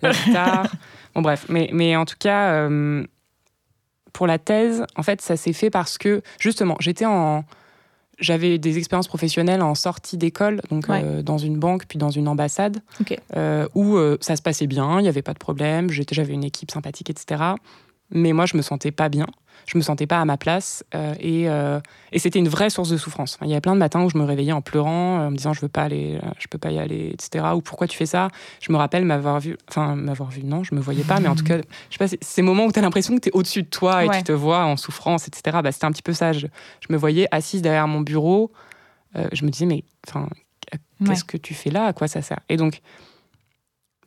[0.03, 0.67] la guitare.
[1.15, 1.47] bon, bref.
[1.49, 3.05] Mais, mais en tout cas, euh,
[4.13, 7.45] pour la thèse, en fait, ça s'est fait parce que, justement, j'étais en.
[8.19, 12.29] J'avais des expériences professionnelles en sortie d'école, donc euh, dans une banque puis dans une
[12.29, 12.79] ambassade,
[13.75, 17.11] où ça se passait bien, il n'y avait pas de problème, j'avais une équipe sympathique,
[17.11, 17.57] etc.
[18.11, 19.27] Mais moi, je me sentais pas bien
[19.67, 21.81] je me sentais pas à ma place euh, et, euh,
[22.13, 23.37] et c'était une vraie source de souffrance.
[23.43, 25.37] Il y a plein de matins où je me réveillais en pleurant, euh, en me
[25.37, 27.45] disant je veux pas aller, je peux pas y aller, etc.
[27.55, 28.29] Ou pourquoi tu fais ça?
[28.61, 31.35] Je me rappelle m'avoir vu, enfin m'avoir vu, non, je me voyais pas, mais en
[31.35, 33.65] tout cas, je sais pas, ces moments où tu as l'impression que tu es au-dessus
[33.65, 35.59] de toi et tu te vois en souffrance, etc.
[35.63, 36.33] Bah, c'était un petit peu ça.
[36.33, 36.47] Je,
[36.89, 38.53] me voyais assise derrière mon bureau.
[39.15, 40.29] je me disais mais enfin
[41.05, 41.87] qu'est-ce que tu fais là?
[41.87, 42.41] À quoi ça sert?
[42.49, 42.81] Et donc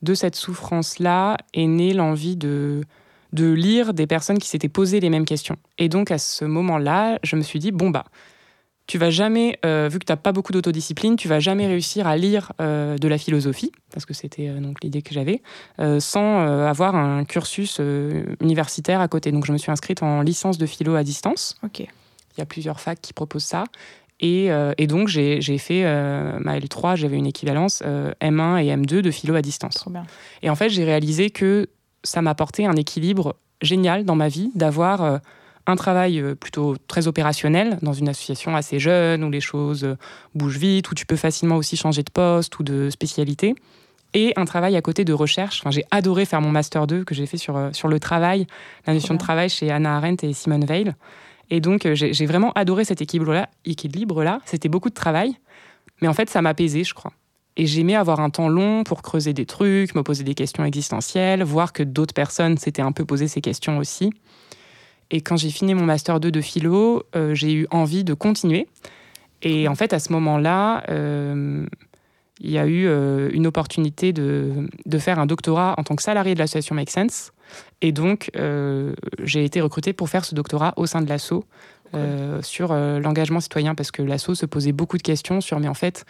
[0.02, 2.86] de cette souffrance là est née l'envie de
[3.34, 5.58] de lire des personnes qui s'étaient posées les mêmes questions.
[5.78, 8.06] Et donc à ce moment-là, je me suis dit, bon bah,
[8.88, 12.18] tu vas jamais, vu que tu n'as pas beaucoup d'autodiscipline, tu vas jamais réussir à
[12.18, 15.44] lire de la philosophie, parce que c'était donc l'idée que j'avais,
[16.00, 17.80] sans avoir un cursus
[18.42, 19.32] universitaire à côté.
[19.32, 21.56] Donc je me suis inscrite en licence de philo à distance.
[21.62, 21.82] Ok.
[21.82, 23.66] Il y a plusieurs facs qui proposent ça.
[24.22, 24.50] Et,
[24.88, 25.84] donc, j'ai fait
[26.40, 29.76] ma L3, j'avais une équivalence M1 et M2 de philo à distance.
[29.76, 30.04] Trop bien.
[30.42, 31.70] Et en fait, j'ai réalisé que
[32.04, 35.18] ça m'apportait un équilibre génial dans ma vie d'avoir euh,
[35.68, 39.98] un travail euh, plutôt très opérationnel dans une association assez jeune où les choses euh,
[40.36, 43.56] bougent vite, où tu peux facilement aussi changer de poste ou de spécialité,
[44.14, 45.60] et un travail à côté de recherche.
[45.62, 48.48] Enfin, j'ai adoré faire mon master 2 que j'ai fait sur, sur le travail,
[48.88, 50.96] la notion de travail chez Anna Arendt et Simone Weil.
[51.52, 53.50] Et donc, j'ai vraiment adoré cet équilibre-là.
[53.66, 55.36] Équilibre-là, c'était beaucoup de travail,
[56.02, 57.12] mais en fait, ça m'apaisait, je crois.
[57.60, 61.44] Et j'aimais avoir un temps long pour creuser des trucs, me poser des questions existentielles,
[61.44, 64.14] voir que d'autres personnes s'étaient un peu posé ces questions aussi.
[65.12, 68.70] Et quand j'ai fini mon master 2 de philo, euh, j'ai eu envie de continuer.
[69.42, 71.66] Et en fait, à ce moment-là, euh,
[72.40, 76.04] il y a eu euh, une opportunité de, de, faire un doctorat en tant que
[76.04, 77.34] salarié de l'association Make Sense.
[77.82, 78.32] Et donc,
[79.24, 81.44] j'ai été recrutée pour faire ce doctorat au sein de l'ASSO
[82.42, 86.06] sur l'engagement citoyen, parce que l'ASSO se posait beaucoup de questions sur, mais en fait,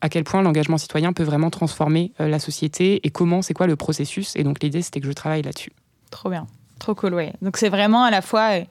[0.00, 3.66] à quel point l'engagement citoyen peut vraiment transformer euh, la société et comment, c'est quoi
[3.66, 4.36] le processus.
[4.36, 5.72] Et donc l'idée, c'était que je travaille là-dessus.
[6.10, 6.46] Trop bien,
[6.78, 7.32] trop cool, ouais.
[7.42, 8.64] Donc c'est vraiment à la fois, euh,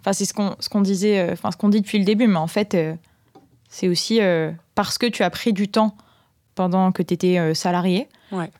[0.00, 2.26] enfin c'est ce qu'on ce qu'on disait, euh, enfin ce qu'on dit depuis le début,
[2.26, 2.76] mais en fait
[3.68, 4.20] c'est aussi
[4.74, 5.96] parce que tu as pris du temps
[6.54, 8.08] pendant que tu étais salarié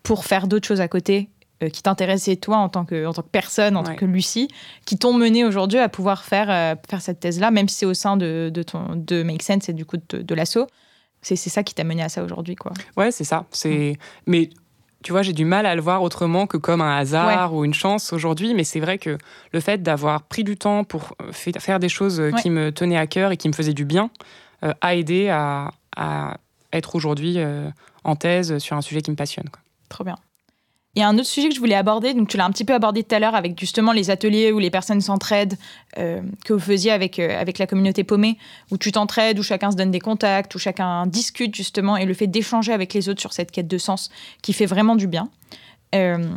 [0.02, 1.30] pour faire d'autres choses à côté
[1.72, 4.48] qui t'intéressaient toi en tant que en tant que personne, en tant que Lucie,
[4.84, 8.16] qui t'ont mené aujourd'hui à pouvoir faire faire cette thèse-là, même si c'est au sein
[8.16, 10.66] de, de, ton de Make Sense et du coup de, de l'assaut
[11.34, 12.72] c'est ça qui t'a mené à ça aujourd'hui, quoi.
[12.96, 13.46] Ouais, c'est ça.
[13.50, 14.50] C'est mais
[15.06, 17.74] tu vois, j'ai du mal à le voir autrement que comme un hasard ou une
[17.74, 19.18] chance aujourd'hui, mais c'est vrai que
[19.52, 22.96] le fait d'avoir pris du temps pour euh, faire des choses euh, qui me tenaient
[22.96, 24.10] à cœur et qui me faisaient du bien
[24.64, 25.70] euh, a aidé à,
[26.72, 27.38] être aujourd'hui
[28.04, 29.48] en thèse sur un sujet qui me passionne.
[29.48, 29.62] Quoi.
[29.88, 30.16] Trop bien.
[30.96, 32.64] Il y a un autre sujet que je voulais aborder, donc tu l'as un petit
[32.64, 35.58] peu abordé tout à l'heure avec justement les ateliers où les personnes s'entraident,
[35.98, 38.38] euh, que vous faisiez avec, euh, avec la communauté paumée,
[38.70, 42.14] où tu t'entraides, où chacun se donne des contacts, où chacun discute justement, et le
[42.14, 44.08] fait d'échanger avec les autres sur cette quête de sens
[44.40, 45.28] qui fait vraiment du bien.
[45.94, 46.30] Euh,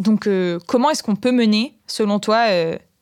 [0.00, 0.28] donc
[0.66, 2.48] comment est-ce qu'on peut mener, selon toi,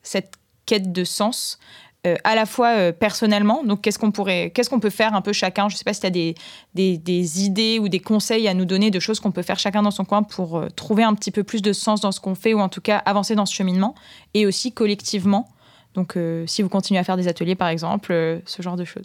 [0.03, 0.35] cette
[0.67, 1.59] quête de sens
[2.07, 3.63] euh, à la fois euh, personnellement.
[3.65, 5.69] Donc, qu'est-ce qu'on pourrait, qu'est-ce qu'on peut faire un peu chacun?
[5.71, 8.91] Je ne sais pas si tu as des, idées ou des conseils à nous donner
[8.91, 11.45] de choses qu'on peut faire chacun dans son coin pour euh, trouver un petit peu
[11.45, 13.95] plus de sens dans ce qu'on fait ou en tout cas avancer dans ce cheminement
[14.35, 15.49] et aussi collectivement.
[15.95, 19.05] Donc, si vous continuez à faire des ateliers, par exemple, ce genre de choses.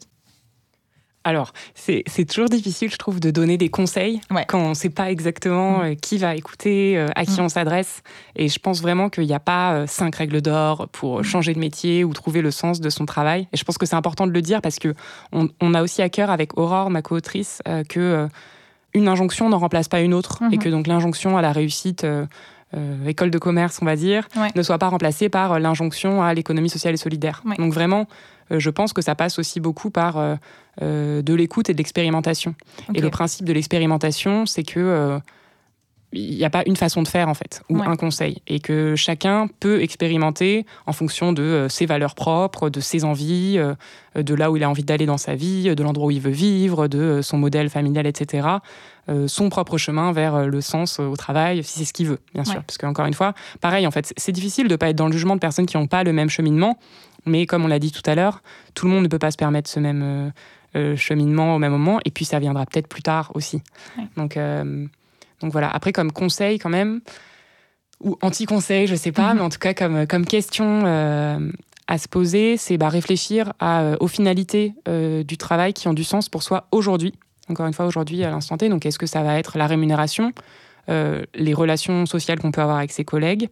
[1.30, 5.12] Alors, c'est toujours difficile, je trouve, de donner des conseils quand on ne sait pas
[5.12, 5.82] exactement mm.
[5.84, 7.44] euh, qui va écouter, euh, à qui mm.
[7.44, 8.02] on s'adresse.
[8.36, 11.24] Et je pense vraiment qu'il n'y a pas euh, cinq règles d'or pour mm.
[11.24, 13.48] changer de métier ou trouver le sens de son travail.
[13.54, 14.96] Et je pense que c'est important de le dire parce que
[15.32, 18.28] on, a aussi à cœur avec Aurore, ma co-autrice, que
[18.96, 20.60] une injonction n'en remplace pas une autre et mm-hmm.
[20.60, 22.08] que donc l'injonction à la réussite
[23.06, 26.96] école de commerce, on va dire, ne soit pas remplacée par l'injonction à l'économie sociale
[26.96, 27.44] et solidaire.
[27.60, 28.08] Donc vraiment,
[28.52, 30.38] je pense que ça passe aussi beaucoup par
[30.82, 32.56] euh, de l'écoute et de l'expérimentation.
[32.94, 35.20] Et le principe de l'expérimentation, c'est que euh,
[36.14, 38.96] il n'y a pas une façon de faire en fait, ou un conseil, et que
[38.96, 43.60] chacun peut expérimenter en fonction de euh, ses valeurs propres, de ses envies,
[44.16, 46.32] de là où il a envie d'aller dans sa vie, de l'endroit où il veut
[46.32, 48.48] vivre, de son modèle familial, etc.
[49.28, 52.62] son propre chemin vers le sens au travail, si c'est ce qu'il veut, bien sûr.
[52.64, 55.12] Parce qu'encore une fois, pareil, en fait, c'est difficile de ne pas être dans le
[55.14, 56.78] jugement de personnes qui n'ont pas le même cheminement,
[57.26, 58.42] mais comme on l'a dit tout à l'heure,
[58.76, 60.32] tout le monde ne peut pas se permettre ce même
[60.76, 63.64] euh, cheminement au même moment, et puis ça viendra peut-être plus tard aussi.
[64.18, 64.86] Donc, euh,
[65.42, 65.68] donc voilà.
[65.68, 67.02] Après, comme conseil quand même,
[68.02, 69.38] ou anti-conseil, je sais pas, mhm.
[69.38, 71.52] mais en tout cas comme, comme question euh,
[71.88, 76.30] à se poser, c'est bah, réfléchir à, aux finalités du travail qui ont du sens
[76.30, 77.16] pour soi aujourd'hui.
[77.50, 78.70] Encore une fois, aujourd'hui, à l'instant T.
[78.70, 80.32] Donc, est-ce que ça va être la rémunération,
[80.88, 83.50] les relations sociales qu'on peut avoir avec ses collègues,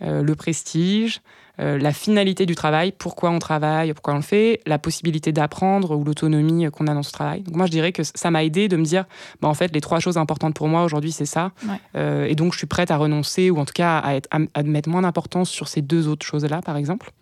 [0.00, 1.20] le prestige,
[1.60, 5.96] euh, la finalité du travail, pourquoi on travaille, pourquoi on le fait, la possibilité d'apprendre
[5.96, 7.42] ou l'autonomie qu'on a dans ce travail.
[7.42, 9.04] Donc moi, je dirais que ça m'a aidé de me dire,
[9.40, 11.52] bah, en fait, les trois choses importantes pour moi aujourd'hui, c'est ça.
[11.94, 14.62] Euh, et donc, je suis prête à renoncer ou en tout cas à, être, à,
[14.64, 17.12] mettre moins d'importance sur ces deux autres choses-là, par exemple.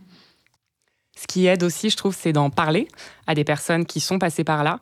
[1.15, 2.89] Ce qui aide aussi, je trouve, c'est d'en parler
[3.27, 4.81] à des personnes qui sont passées par là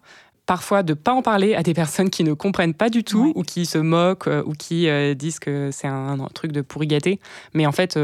[0.51, 3.43] parfois de pas en parler à des personnes qui ne comprennent pas du tout ou
[3.45, 7.21] qui se moquent euh, ou qui disent que c'est un, truc de pourri gâté.
[7.55, 7.97] Mais en fait,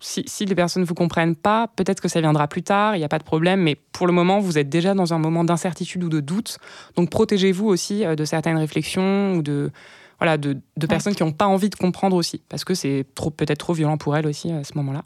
[0.00, 3.04] si, les personnes ne vous comprennent pas, peut-être que ça viendra plus tard, il n'y
[3.04, 6.04] a pas de problème, mais pour le moment, vous êtes déjà dans un moment d'incertitude
[6.04, 6.58] ou de doute.
[6.96, 9.70] Donc protégez-vous aussi euh, de certaines réflexions ou de,
[10.18, 10.56] voilà, de,
[10.88, 13.04] personnes qui n'ont pas envie de comprendre aussi, parce que c'est
[13.36, 15.04] peut-être trop violent pour elles aussi à ce moment-là.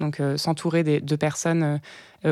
[0.00, 1.80] Donc s'entourer de personnes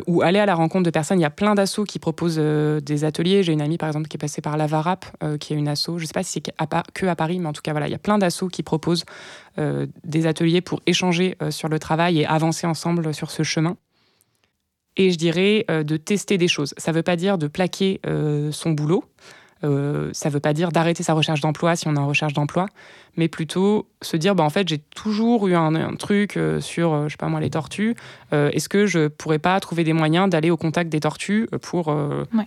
[0.06, 1.18] ou aller à la rencontre de personnes.
[1.18, 3.42] Il y a plein d'assauts qui proposent des ateliers.
[3.42, 5.06] J'ai une amie par exemple qui est passée par la Varap,
[5.38, 5.96] qui est une asso.
[5.96, 6.52] Je ne sais pas si c'est
[6.92, 9.04] que à Paris, mais en tout cas voilà, il y a plein d'assauts qui proposent
[9.56, 13.76] des ateliers pour échanger sur le travail et avancer ensemble sur ce chemin
[14.96, 16.74] et je dirais de tester des choses.
[16.76, 18.00] Ça ne veut pas dire de plaquer
[18.52, 19.04] son boulot,
[19.62, 22.32] euh, ça ne veut pas dire d'arrêter sa recherche d'emploi si on est en recherche
[22.32, 22.66] d'emploi,
[23.16, 27.04] mais plutôt se dire, bah, en fait, j'ai toujours eu un, truc euh, sur, euh,
[27.08, 27.94] je sais pas moi, les tortues.
[28.32, 31.94] Est-ce que je pourrais pas trouver des moyens d'aller au contact des tortues pour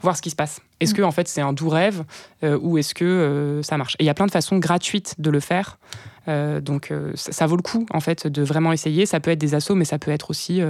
[0.01, 0.59] voir ce qui se passe?
[0.81, 0.97] Est-ce mm.
[0.97, 2.03] que, en fait, c'est un doux rêve
[2.43, 3.95] ou est-ce que ça marche?
[3.99, 5.79] Et il y a plein de façons gratuites de le faire.
[6.27, 9.05] donc, ça, ça, vaut le coup, en fait, de vraiment essayer.
[9.05, 10.61] Ça peut être des assauts, mais ça peut être aussi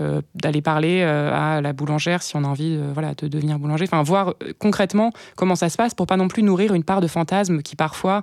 [0.00, 3.58] euh, d'aller parler euh, à la boulangère si on a envie euh, voilà, de devenir
[3.58, 3.84] boulanger.
[3.84, 7.06] Enfin, voir concrètement comment ça se passe pour pas non plus nourrir une part de
[7.06, 8.22] fantasme qui parfois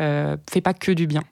[0.00, 1.22] ne fait pas que du bien.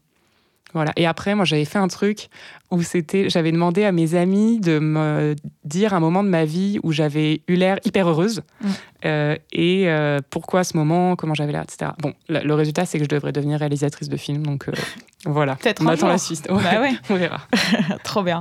[0.74, 0.92] Voilà.
[0.96, 2.28] Et après, moi, j'avais fait un truc
[2.70, 6.78] où c'était, j'avais demandé à mes amis de me dire un moment de ma vie
[6.82, 8.68] où j'avais eu l'air hyper heureuse mm.
[9.04, 11.90] euh, et euh, pourquoi ce moment, comment j'avais l'air, etc.
[11.98, 14.72] Bon, le, résultat, c'est que je devrais devenir réalisatrice de films, donc euh,
[15.26, 15.56] voilà.
[15.56, 16.48] Peut-être on attend la suite.
[16.48, 16.92] Bah ouais.
[17.10, 17.40] on verra.
[18.04, 18.40] Trop bien.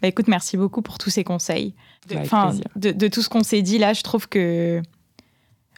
[0.00, 1.74] Bah, écoute, merci beaucoup pour tous ces conseils.
[2.08, 4.82] De, de, tout ce qu'on s'est dit là, je trouve que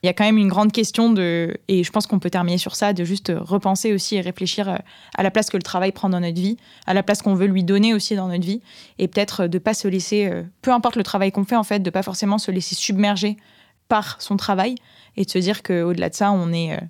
[0.04, 2.58] il y a quand même une grande question de, et je pense qu'on peut terminer
[2.58, 4.76] sur ça, de juste repenser aussi et réfléchir euh,
[5.16, 7.46] à la place que le travail prend dans notre vie, à la place qu'on veut
[7.46, 8.60] lui donner aussi dans notre vie,
[8.98, 11.78] et peut-être de pas se laisser, euh, peu importe le travail qu'on fait en fait,
[11.78, 13.38] de pas forcément se laisser submerger
[13.88, 14.74] par son travail
[15.16, 16.80] et de se dire qu'au-delà de ça, on est, euh,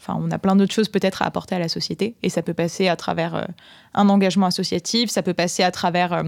[0.00, 2.52] enfin, on a plein d'autres choses peut-être à apporter à la société, et ça peut
[2.52, 3.46] passer à travers
[3.94, 6.24] un engagement associatif, ça peut passer à travers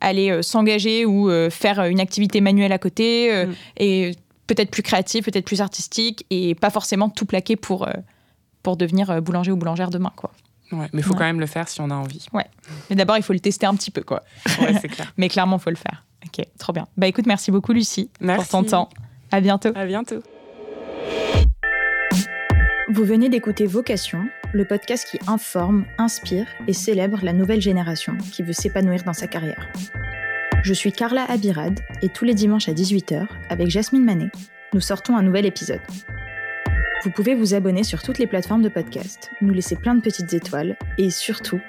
[0.00, 3.52] aller s'engager ou faire une activité manuelle à côté mm.
[3.76, 4.16] et
[4.46, 7.92] peut-être plus créatif, peut-être plus artistique et pas forcément tout plaquer pour, euh,
[8.62, 10.12] pour devenir euh, boulanger ou boulangère demain.
[10.16, 10.32] Quoi.
[10.72, 12.26] Ouais, mais il faut quand même le faire si on a envie.
[12.32, 12.46] Ouais.
[12.90, 14.02] Mais d'abord, il faut le tester un petit peu.
[14.02, 14.22] Quoi.
[14.60, 15.12] Ouais, c'est clair.
[15.16, 16.04] mais clairement, il faut le faire.
[16.26, 16.86] Ok, trop bien.
[16.96, 18.88] Bah écoute, merci beaucoup, Lucie, pour ton temps.
[19.30, 19.70] À bientôt.
[19.74, 20.22] À bientôt.
[22.90, 28.42] Vous venez d'écouter Vocation, le podcast qui informe, inspire et célèbre la nouvelle génération qui
[28.42, 29.72] veut s'épanouir dans sa carrière.
[30.64, 34.30] Je suis Carla Abirad et tous les dimanches à 18h, avec Jasmine Manet,
[34.72, 35.82] nous sortons un nouvel épisode.
[37.04, 40.32] Vous pouvez vous abonner sur toutes les plateformes de podcast, nous laisser plein de petites
[40.32, 41.60] étoiles et surtout,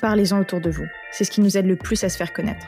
[0.00, 0.86] parlez-en autour de vous.
[1.10, 2.64] C'est ce qui nous aide le plus à se faire connaître.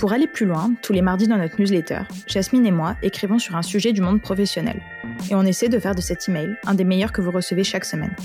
[0.00, 3.54] Pour aller plus loin, tous les mardis dans notre newsletter, Jasmine et moi écrivons sur
[3.54, 4.82] un sujet du monde professionnel.
[5.30, 7.84] Et on essaie de faire de cet email un des meilleurs que vous recevez chaque
[7.84, 8.16] semaine.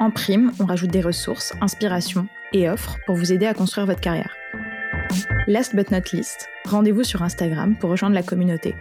[0.00, 4.00] En prime, on rajoute des ressources, inspirations et offres pour vous aider à construire votre
[4.00, 4.34] carrière.
[5.46, 8.74] Last but not least, rendez-vous sur Instagram pour rejoindre la communauté.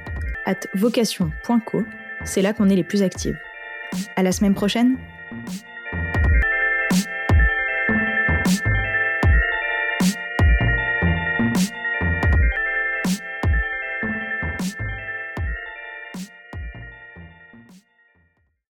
[0.46, 1.84] At vocation.co,
[2.24, 3.36] c'est là qu'on est les plus actifs.
[4.16, 4.98] À la semaine prochaine!